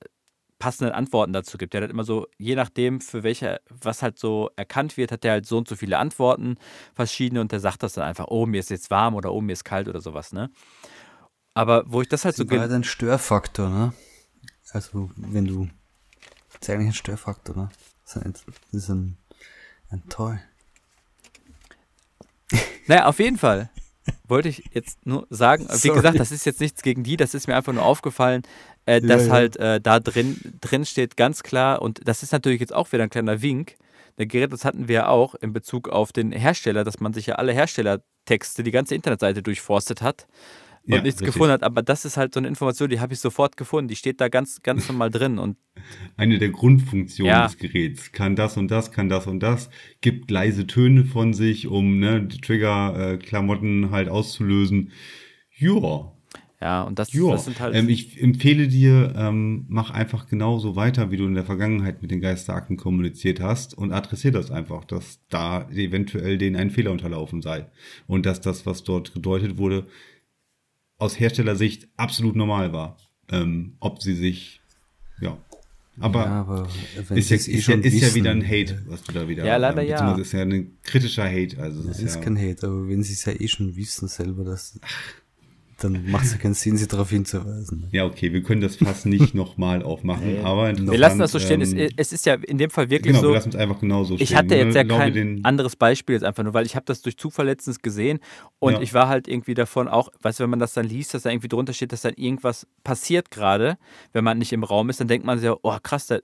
[0.60, 1.74] passenden Antworten dazu gibt.
[1.74, 5.32] Der hat immer so, je nachdem, für welche, was halt so erkannt wird, hat der
[5.32, 6.58] halt so und so viele Antworten,
[6.94, 9.54] verschiedene, und der sagt das dann einfach, oh, mir ist jetzt warm oder oh, mir
[9.54, 10.52] ist kalt oder sowas, ne?
[11.54, 12.44] Aber wo ich das halt so.
[12.44, 13.94] Das war halt ein Störfaktor, ne?
[14.72, 15.68] Also, wenn du.
[16.52, 17.70] Das ist eigentlich ein Störfaktor, ne?
[18.06, 18.16] Das
[18.72, 19.18] ist ein,
[19.90, 20.38] ein, Toy.
[22.88, 23.70] Naja, auf jeden Fall
[24.28, 25.96] wollte ich jetzt nur sagen, wie Sorry.
[25.96, 28.42] gesagt, das ist jetzt nichts gegen die, das ist mir einfach nur aufgefallen,
[28.86, 29.32] äh, dass ja.
[29.32, 33.04] halt äh, da drin, drin steht ganz klar, und das ist natürlich jetzt auch wieder
[33.04, 33.76] ein kleiner Wink,
[34.18, 37.28] der Gerät, das hatten wir ja auch in Bezug auf den Hersteller, dass man sich
[37.28, 40.28] ja alle Herstellertexte, die ganze Internetseite durchforstet hat
[40.86, 41.34] und Ja, nichts richtig.
[41.34, 43.96] gefunden hat, aber das ist halt so eine Information, die habe ich sofort gefunden, die
[43.96, 45.58] steht da ganz, ganz normal drin und
[46.18, 47.48] Eine der Grundfunktionen Ja.
[47.48, 48.12] des Geräts.
[48.12, 49.70] Kann das und das, kann das und das,
[50.02, 54.92] gibt leise Töne von sich, um ne, die Trigger-Klamotten halt auszulösen.
[55.58, 56.12] Ja,
[56.62, 57.32] ja, und das, ja.
[57.32, 61.34] das sind halt, ähm, ich empfehle dir, ähm, mach einfach genauso weiter, wie du in
[61.34, 66.58] der Vergangenheit mit den Geisterakten kommuniziert hast und adressier das einfach, dass da eventuell denen
[66.58, 67.68] ein Fehler unterlaufen sei.
[68.08, 69.88] Und dass das, was dort gedeutet wurde,
[71.00, 72.98] aus Herstellersicht absolut normal war.
[73.32, 74.62] Ähm, ob sie sich,
[75.22, 75.38] ja.
[76.00, 76.70] Aber ja, aber
[77.10, 79.28] wenn ist, ja, es eh ist, ja, ist ja wieder ein Hate, was du da
[79.28, 79.46] wieder.
[79.46, 79.96] Ja, leider ja.
[79.96, 81.62] beziehungsweise ist ja ein kritischer Hate.
[81.62, 83.76] Also es Das ist, ist ja, kein Hate, aber wenn sie es ja eh schon
[83.76, 84.80] wissen selber, dass,
[85.84, 87.88] dann macht es ja keinen Sinn, sie darauf hinzuweisen.
[87.92, 91.62] ja, okay, wir können das fast nicht nochmal aufmachen, aber wir lassen das so stehen,
[91.62, 93.80] ähm, es, es ist ja in dem Fall wirklich Genau, so, wir lassen es einfach
[93.80, 94.24] genauso stehen.
[94.24, 97.02] Ich hatte jetzt ja kein den- anderes Beispiel jetzt einfach nur, weil ich habe das
[97.02, 98.20] durch Zufall letztens gesehen
[98.60, 98.82] und Ja.
[98.82, 101.30] ich war halt irgendwie davon auch, weißt du, wenn man das dann liest, dass da
[101.30, 103.78] irgendwie drunter steht, dass dann irgendwas passiert gerade,
[104.14, 106.20] wenn man nicht im Raum ist, dann denkt man sich ja, oh krass, da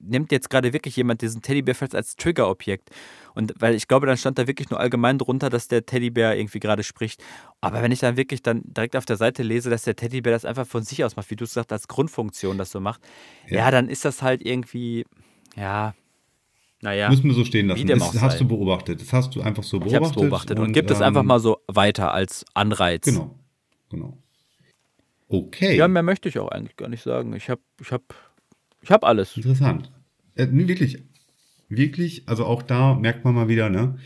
[0.00, 2.90] nimmt jetzt gerade wirklich jemand diesen Teddybär fest als Triggerobjekt.
[3.34, 6.60] Und weil ich glaube, dann stand da wirklich nur allgemein drunter, dass der Teddybär irgendwie
[6.60, 7.22] gerade spricht.
[7.60, 10.44] Aber wenn ich dann wirklich dann direkt auf der Seite lese, dass der Teddybär das
[10.44, 13.00] einfach von sich aus macht, wie du es sagst, als Grundfunktion das so macht,
[13.48, 13.70] ja, Ja.
[13.70, 15.04] dann ist das halt irgendwie,
[15.56, 15.94] ja,
[16.80, 17.08] naja.
[17.08, 17.86] Müssen wir so stehen lassen.
[17.86, 18.38] Das hast sei.
[18.40, 19.00] du beobachtet.
[19.00, 19.96] Das hast du einfach so Ich beobachtet.
[19.96, 23.04] habe es beobachtet und, gibt es einfach ähm, mal so weiter als Anreiz.
[23.06, 23.34] Genau,
[23.90, 24.18] genau.
[25.28, 27.34] Okay, Ja, mehr möchte ich auch eigentlich gar nicht sagen.
[27.34, 28.02] Ich habe ich hab,
[28.82, 29.36] ich hab alles.
[29.36, 29.90] interessant.
[30.36, 31.02] Äh, wirklich,
[31.68, 33.98] wirklich, also auch da merkt man mal wieder, ne?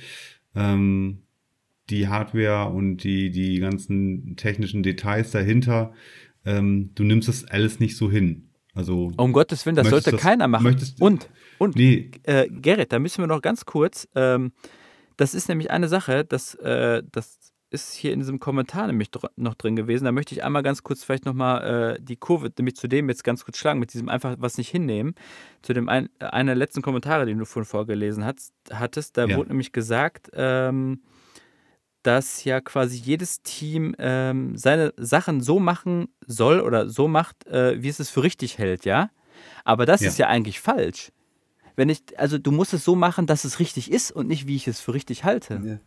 [0.54, 1.18] Ähm,
[1.90, 5.92] die Hardware und die, die ganzen technischen Details dahinter,
[6.44, 8.48] ähm, du nimmst das alles nicht so hin.
[8.74, 10.64] Also, Um Gottes Willen, das sollte das- keiner machen.
[10.64, 11.28] möchtest- und,
[11.59, 14.52] und, nee, äh, Gerrit, da müssen wir noch ganz kurz, ähm,
[15.16, 17.38] das ist nämlich eine Sache, das, äh, das
[17.71, 20.05] ist hier in diesem Kommentar nämlich dr noch drin gewesen.
[20.05, 23.25] Da möchte ich einmal ganz kurz vielleicht nochmal äh, die Kurve, nämlich zu dem jetzt
[23.25, 25.14] ganz kurz schlagen, mit diesem einfach was nicht hinnehmen.
[25.62, 29.37] Zu dem ein, einer der letzten Kommentare, den du vorhin vorgelesen hast, hattest, da Ja.
[29.37, 31.03] wurde nämlich gesagt, ähm,
[32.03, 37.83] dass ja quasi jedes Team ähm, seine Sachen so machen soll oder so macht, äh,
[37.83, 39.11] wie es es für richtig hält, ja.
[39.64, 40.09] Aber das Ja.
[40.09, 41.12] ist ja eigentlich falsch.
[41.77, 44.57] Wenn ich, also du musst es so machen, dass es richtig ist und nicht, wie
[44.57, 45.61] ich es für richtig halte.
[45.64, 45.79] Ja.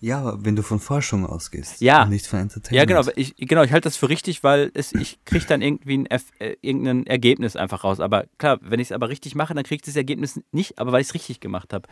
[0.00, 2.02] Ja, aber wenn du von Forschung ausgehst Ja.
[2.04, 2.76] und nicht von Entertainment.
[2.76, 5.62] Ja, genau, aber ich, genau, ich halte das für richtig, weil es, ich kriege dann
[5.62, 8.00] irgendwie ein, äh, irgendein Ergebnis einfach raus.
[8.00, 10.92] Aber klar, wenn ich es aber richtig mache, dann kriege ich das Ergebnis nicht, aber
[10.92, 11.88] weil ich es richtig gemacht habe.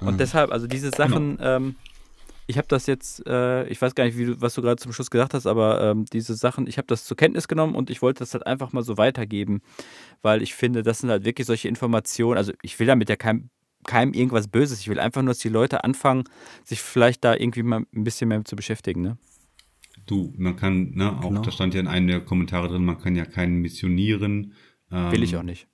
[0.00, 0.18] Und Mhm.
[0.18, 1.74] deshalb, also diese Sachen, ähm,
[2.46, 4.92] ich habe das jetzt, äh, ich weiß gar nicht, wie du, was du gerade zum
[4.92, 8.00] Schluss gesagt hast, aber ähm, diese Sachen, ich habe das zur Kenntnis genommen und ich
[8.00, 9.60] wollte das halt einfach mal so weitergeben,
[10.22, 12.38] weil ich finde, das sind halt wirklich solche Informationen.
[12.38, 13.50] Also ich will damit ja keinem,
[13.84, 14.80] keinem irgendwas Böses.
[14.80, 16.24] Ich will einfach nur, dass die Leute anfangen,
[16.64, 19.02] sich vielleicht da irgendwie mal ein bisschen mehr zu beschäftigen.
[19.02, 19.18] Ne?
[20.06, 21.42] du, man kann, ne, auch Genau.
[21.42, 24.54] da stand ja in einem der Kommentare drin, man kann ja keinen missionieren.
[24.90, 25.68] Ähm, Will ich auch nicht.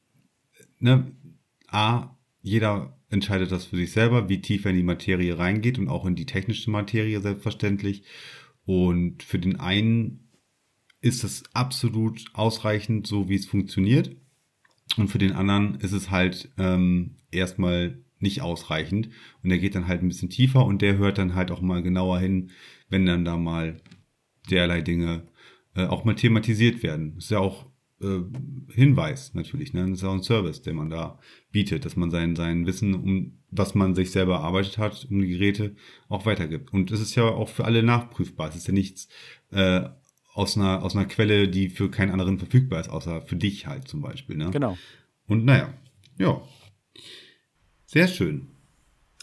[0.80, 1.12] ne,
[1.68, 5.88] A, jeder entscheidet das für sich selber, wie tief er in die Materie reingeht und
[5.88, 8.04] auch in die technische Materie selbstverständlich.
[8.64, 10.30] Und für den einen
[11.00, 14.16] ist es absolut ausreichend, so wie es funktioniert.
[14.96, 19.08] Und für den anderen ist es halt ähm, erstmal nicht ausreichend.
[19.42, 21.82] Und er geht dann halt ein bisschen tiefer und der hört dann halt auch mal
[21.82, 22.50] genauer hin,
[22.88, 23.76] wenn dann da mal
[24.50, 25.22] derlei Dinge
[25.74, 27.16] äh, auch mal thematisiert werden.
[27.18, 27.66] ist ja auch
[28.00, 28.20] äh,
[28.72, 29.82] Hinweis natürlich, ne?
[29.82, 31.18] Das ist auch ein Service, den man da
[31.50, 35.28] bietet, dass man sein, sein Wissen, um was man sich selber erarbeitet hat, um die
[35.28, 35.76] Geräte
[36.08, 36.72] auch weitergibt.
[36.72, 38.48] Und es ist ja auch für alle nachprüfbar.
[38.48, 39.08] Es ist ja nichts
[39.52, 39.88] äh,
[40.34, 43.88] aus einer, aus einer Quelle, die für keinen anderen verfügbar ist, außer für dich halt
[43.88, 44.36] zum Beispiel.
[44.36, 44.50] Ne?
[44.50, 44.76] Genau.
[45.26, 45.72] Und naja,
[46.18, 46.42] ja.
[47.86, 48.48] Sehr schön.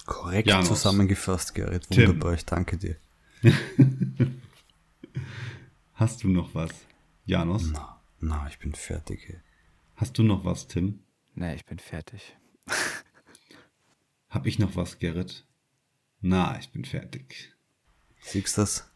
[0.05, 0.69] Korrekt Janos.
[0.69, 1.89] zusammengefasst, Gerrit.
[1.91, 2.37] Wunderbar, Tim.
[2.37, 2.95] ich danke dir.
[5.93, 6.71] Hast du noch was,
[7.25, 7.69] Janos?
[7.71, 9.37] Na, na, ich bin fertig.
[9.95, 10.99] Hast du noch was, Tim?
[11.35, 12.35] Nee, ich bin fertig.
[14.29, 15.45] Hab ich noch was, Gerrit?
[16.21, 17.53] Na, ich bin fertig.
[18.21, 18.90] Siehst du das?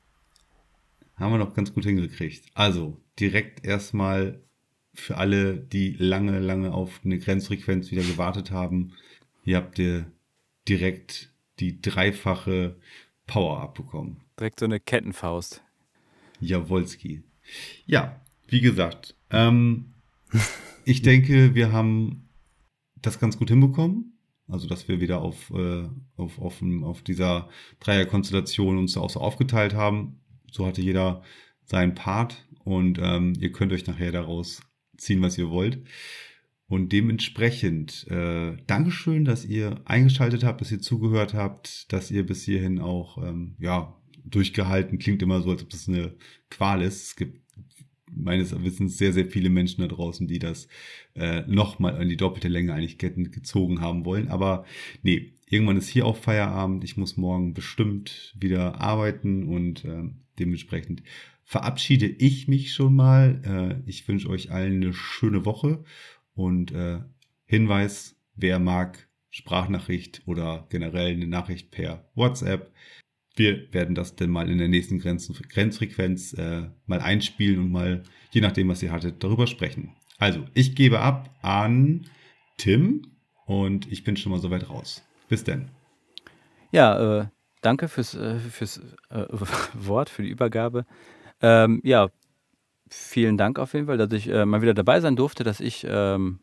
[1.16, 2.46] Haben wir noch ganz gut hingekriegt.
[2.54, 4.42] Also, direkt erstmal
[4.94, 8.94] für alle, die lange, lange auf eine Grenzfrequenz wieder gewartet haben.
[9.44, 10.12] Hier habt ihr
[10.68, 12.78] direkt die dreifache
[13.28, 14.22] Power abbekommen.
[14.40, 15.64] Direkt so eine Kettenfaust.
[16.40, 17.24] Jawolski.
[17.86, 19.94] Ja, wie gesagt, ähm,
[20.86, 22.30] ich denke, wir haben
[23.02, 24.18] das ganz gut hinbekommen.
[24.48, 25.88] Also, dass wir wieder auf, äh,
[26.18, 27.50] auf, auf, auf dieser
[27.80, 30.20] Dreierkonstellation uns auch so aufgeteilt haben.
[30.56, 31.22] So hatte jeder
[31.66, 34.62] seinen Part und ähm, ihr könnt euch nachher daraus
[34.96, 35.84] ziehen, was ihr wollt.
[36.68, 42.44] Und dementsprechend, äh, Dankeschön, dass ihr eingeschaltet habt, dass ihr zugehört habt, dass ihr bis
[42.44, 44.98] hierhin auch, ähm, ja, durchgehalten.
[44.98, 46.16] Klingt immer so, als ob das eine
[46.50, 47.04] Qual ist.
[47.04, 47.45] Es gibt
[48.16, 50.68] meines Wissens sehr, sehr viele Menschen da draußen, die das
[51.16, 54.30] äh, nochmal an die doppelte Länge eigentlich gezogen haben wollen.
[54.30, 54.66] Aber
[55.04, 56.84] nee, irgendwann ist hier auch Feierabend.
[56.84, 60.04] Ich muss morgen bestimmt wieder arbeiten und äh,
[60.40, 61.04] dementsprechend
[61.44, 63.42] verabschiede ich mich schon mal.
[63.86, 65.84] Äh, ich wünsche euch allen eine schöne Woche
[66.34, 67.00] und äh,
[67.46, 72.72] Hinweis, wer mag, Sprachnachricht oder generell eine Nachricht per WhatsApp
[73.36, 78.04] wir werden das denn mal in der nächsten Grenz Grenzfrequenz äh, mal einspielen und mal,
[78.32, 79.96] je nachdem, was ihr hattet, darüber sprechen.
[80.18, 82.08] Also, ich gebe ab an
[82.58, 83.08] Tim
[83.46, 85.04] und ich bin schon mal soweit raus.
[85.28, 85.70] Bis denn.
[86.72, 87.28] Ja, äh,
[87.62, 89.26] danke fürs, äh, fürs äh,
[89.74, 90.86] Wort, für die Übergabe.
[91.42, 92.10] Ähm, ja,
[92.90, 95.86] vielen Dank auf jeden Fall, dass ich äh, mal wieder dabei sein durfte, dass ich
[95.90, 96.40] ähm,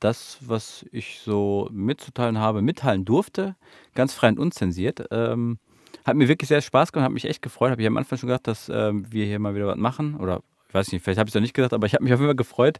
[0.00, 3.56] das, was ich so mitzuteilen habe, mitteilen durfte.
[3.94, 5.06] Ganz frei und unzensiert.
[5.10, 5.58] Ähm,
[6.04, 7.70] hat mir wirklich sehr Spaß gemacht, hat mich echt gefreut.
[7.70, 10.16] Habe ich am Anfang schon gedacht, dass ähm, wir hier mal wieder was machen.
[10.16, 12.12] Oder ich weiß nicht, vielleicht habe ich es noch nicht gedacht, aber ich habe mich
[12.12, 12.78] auf jeden Fall gefreut,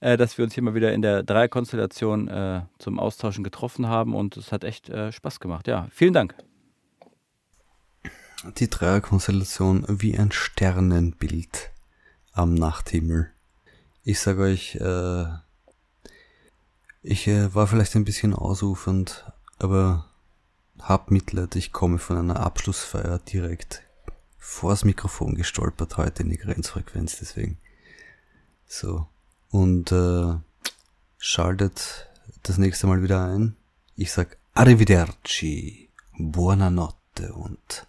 [0.00, 4.14] äh, dass wir uns hier mal wieder in der Dreierkonstellation äh, zum Austauschen getroffen haben
[4.14, 5.68] und es hat echt äh, Spaß gemacht.
[5.68, 6.34] Ja, vielen Dank.
[8.58, 11.70] Die Dreierkonstellation wie ein Sternenbild
[12.32, 13.30] am Nachthimmel.
[14.02, 15.24] Ich sage euch, äh,
[17.02, 20.09] ich äh, war vielleicht ein bisschen ausufernd, aber
[20.82, 23.82] hab Mitleid, ich komme von einer Abschlussfeier direkt
[24.38, 27.58] vors Mikrofon gestolpert heute in die Grenzfrequenz, deswegen.
[28.66, 29.06] So.
[29.50, 30.34] Und äh,
[31.18, 32.08] schaltet
[32.42, 33.56] das nächste Mal wieder ein.
[33.96, 37.86] Ich sag Arrivederci, Buonanotte und